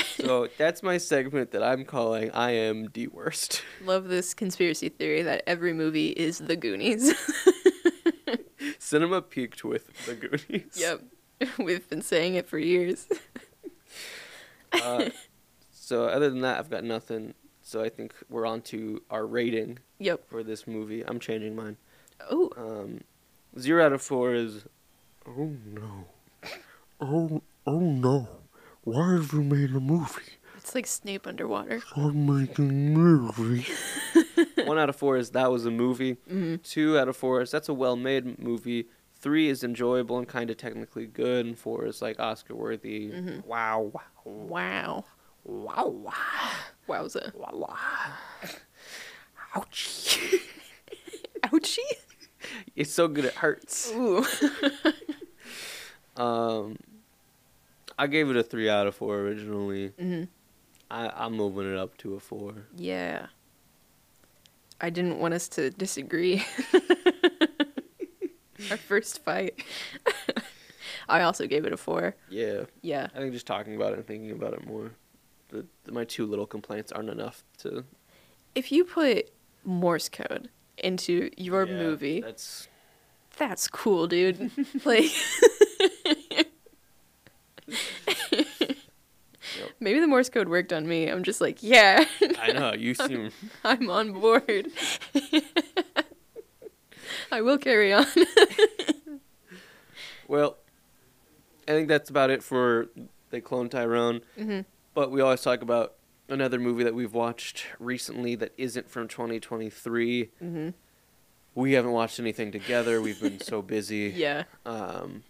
[0.16, 3.62] so that's my segment that I'm calling I am the worst.
[3.84, 7.12] Love this conspiracy theory that every movie is the Goonies.
[8.78, 10.72] Cinema peaked with the Goonies.
[10.74, 11.02] yep.
[11.58, 13.08] We've been saying it for years.
[14.72, 15.10] Uh,
[15.70, 17.34] so other than that, I've got nothing.
[17.68, 20.26] So I think we're on to our rating Yep.
[20.30, 21.02] for this movie.
[21.06, 21.76] I'm changing mine.
[22.30, 23.02] Oh, Um,
[23.60, 24.64] zero out of four is.
[25.26, 26.06] Oh no!
[26.98, 28.26] Oh oh no!
[28.84, 30.38] Why have you made a movie?
[30.56, 31.80] it's like Snape underwater.
[31.80, 33.66] Stop making a movie.
[34.64, 36.12] One out of four is that was a movie.
[36.26, 38.86] hmm Two out of four is that's a well-made movie.
[39.20, 43.10] Three is enjoyable and kind of technically good, and four is like Oscar worthy.
[43.10, 43.44] Mhm.
[43.44, 43.92] Wow!
[44.24, 45.04] Wow.
[45.44, 45.88] Wow!
[45.88, 46.12] Wow!
[46.88, 47.34] Wowza.
[47.34, 47.50] Wow!
[47.54, 47.76] wow.
[49.56, 50.18] Ouch!
[51.44, 51.78] Ouchie.
[52.76, 53.90] it's so good it hurts.
[53.94, 54.24] Ooh.
[56.16, 56.78] Um,
[57.96, 59.92] I gave it a three out of four originally.
[59.98, 60.24] hmm
[60.90, 62.54] I, I'm moving it up to a four.
[62.76, 63.26] Yeah.
[64.80, 66.44] I didn't want us to disagree.
[68.70, 69.62] Our first fight.
[71.08, 72.16] I also gave it a four.
[72.28, 73.06] Yeah, Yeah.
[73.14, 74.90] I think just talking about it and thinking about it more,
[75.48, 77.84] the, my two little complaints aren't enough to
[78.54, 79.30] If you put
[79.64, 82.68] Morse code into your Yeah, movie, That's
[83.36, 84.50] that's cool, dude.
[84.84, 85.04] like
[89.80, 91.08] Maybe the Morse code worked on me.
[91.08, 92.04] I'm just like, yeah,
[92.40, 93.30] I know you seem
[93.64, 94.68] I'm on board.
[97.30, 98.06] I will carry on.
[100.26, 100.56] well.
[101.66, 102.86] I think that's about it for
[103.30, 104.22] they clone Tyrone.
[104.36, 104.60] hmm
[104.98, 105.94] But we always talk about
[106.28, 110.30] another movie that we've watched recently that isn't from 2023.
[110.40, 110.70] hmm
[111.54, 113.00] We haven't watched anything together.
[113.00, 114.12] We've been so busy.
[114.16, 114.42] Yeah.
[114.66, 115.22] Um,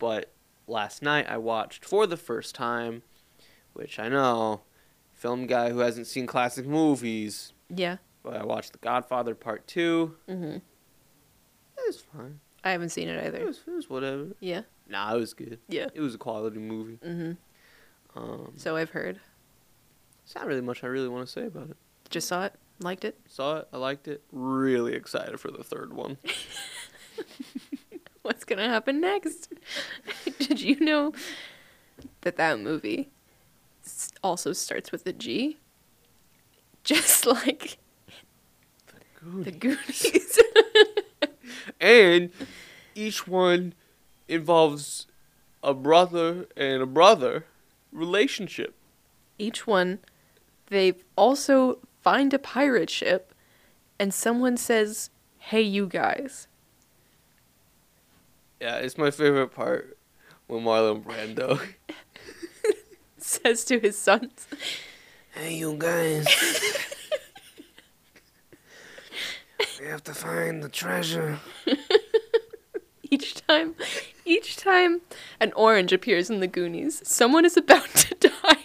[0.00, 0.32] but
[0.66, 3.02] last night I watched for the first time,
[3.74, 4.62] which I know,
[5.14, 7.98] film guy who hasn't seen classic movies, Yeah.
[8.24, 10.16] but I watched The Godfather Part Two.
[10.28, 10.56] Mm-hmm.
[10.56, 10.62] It
[11.86, 12.40] was fine.
[12.64, 13.46] I haven't seen it It either.
[13.46, 14.30] was, it was whatever.
[14.40, 14.62] Yeah.
[14.88, 15.60] Nah, it was good.
[15.68, 15.90] Yeah.
[15.94, 16.98] It was a quality movie.
[17.00, 17.32] hmm
[18.16, 19.20] Um, So I've heard.
[20.24, 21.76] it's not really much I really want to say about it.
[22.10, 22.54] Just saw it.
[22.80, 23.18] Liked it.
[23.28, 23.68] Saw it.
[23.72, 24.22] I liked it.
[24.32, 26.18] Really excited for the third one.
[28.22, 29.52] What's gonna happen next?
[30.38, 31.12] Did you know
[32.22, 33.10] that that movie
[34.22, 35.58] also starts with a G?
[36.84, 37.78] Just like
[39.22, 40.38] the Goonies.
[41.80, 42.30] and
[42.94, 43.74] each one
[44.28, 45.06] involves
[45.62, 47.44] a brother and a brother
[47.92, 48.74] relationship.
[49.38, 49.98] Each one,
[50.68, 53.34] they also find a pirate ship,
[53.98, 56.48] and someone says, "Hey, you guys."
[58.60, 59.98] Yeah, it's my favorite part
[60.46, 61.60] when Marlon Brando.
[63.18, 64.46] Says to his sons,
[65.34, 66.26] Hey, you guys.
[69.80, 71.38] we have to find the treasure.
[73.10, 73.74] each time,
[74.26, 75.00] each time
[75.40, 78.56] an orange appears in the Goonies, someone is about to die.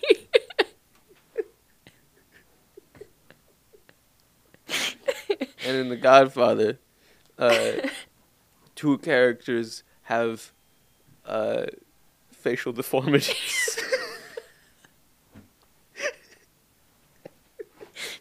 [5.66, 6.80] And in The Godfather,
[7.38, 7.74] uh,
[8.76, 10.52] two characters have
[11.26, 11.66] uh,
[12.32, 13.80] facial deformities.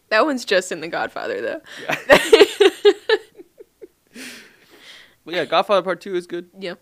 [0.09, 1.61] that one's just in The Godfather, though.
[1.81, 1.95] yeah.
[5.25, 6.49] but yeah, Godfather Part 2 is good.
[6.59, 6.75] Yeah.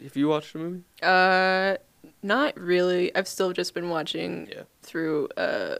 [0.00, 0.82] If you watched the movie?
[1.02, 1.76] Uh,
[2.22, 3.14] not really.
[3.16, 4.62] I've still just been watching Yeah.
[4.82, 5.76] through uh,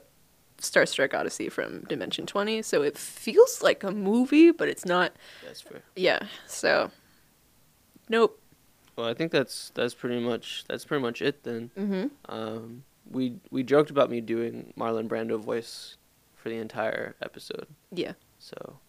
[0.59, 5.13] Starstruck Odyssey from Dimension 20, so it feels like a movie, but it's not.
[5.45, 5.81] That's fair.
[5.95, 6.91] Yeah, so.
[8.09, 8.41] Nope.
[8.95, 11.69] Well, I think that's that's pretty much that's pretty much it then.
[11.77, 12.07] Mm-hmm.
[12.33, 15.97] Um, we we joked about me doing Marlon Brando voice
[16.35, 17.67] for the entire episode.
[17.91, 18.79] Yeah, So,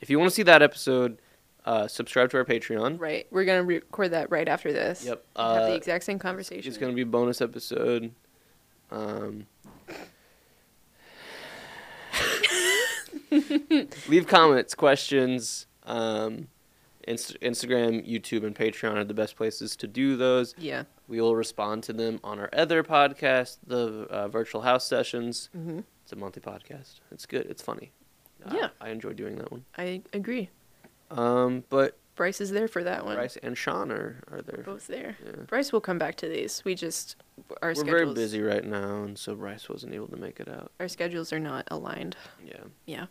[0.00, 1.18] if you want to see that episode,
[1.66, 2.98] uh, subscribe to our Patreon.
[3.00, 3.26] right.
[3.30, 5.04] We're going to record that right after this.
[5.04, 5.24] Yep.
[5.36, 6.68] Have Uh, the exact same conversation.
[6.68, 8.12] it's gonna be a bonus episode.
[8.90, 9.46] Um,
[14.08, 15.66] leave comments, questions.
[15.84, 16.48] Um,
[17.08, 20.54] Inst- Instagram, YouTube, and Patreon are the best places to do those.
[20.58, 20.84] Yeah.
[21.06, 25.48] We will respond to them on our other podcast, the uh, Virtual House Sessions.
[25.56, 25.80] Mm-hmm.
[26.02, 26.98] It's a monthly podcast.
[27.12, 27.46] It's good.
[27.46, 27.92] It's funny.
[28.44, 28.68] Uh, Yeah.
[28.80, 29.64] I enjoy doing that one.
[29.78, 30.50] I agree.
[31.10, 33.16] Um, but Bryce is there for that one.
[33.16, 34.62] Bryce and Sean are, are there.
[34.64, 35.16] Both there.
[35.24, 35.42] Yeah.
[35.46, 36.62] Bryce will come back to these.
[36.64, 37.16] We just
[37.62, 40.48] our We're schedules very busy right now, and so Bryce wasn't able to make it
[40.48, 40.72] out.
[40.80, 42.16] our schedules are not aligned.
[42.44, 42.64] Yeah.
[42.86, 43.06] Yeah.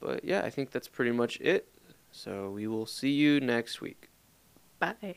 [0.00, 1.68] But yeah, I think that's pretty much it.
[2.12, 4.10] So we will see you next week.
[4.78, 5.16] Bye.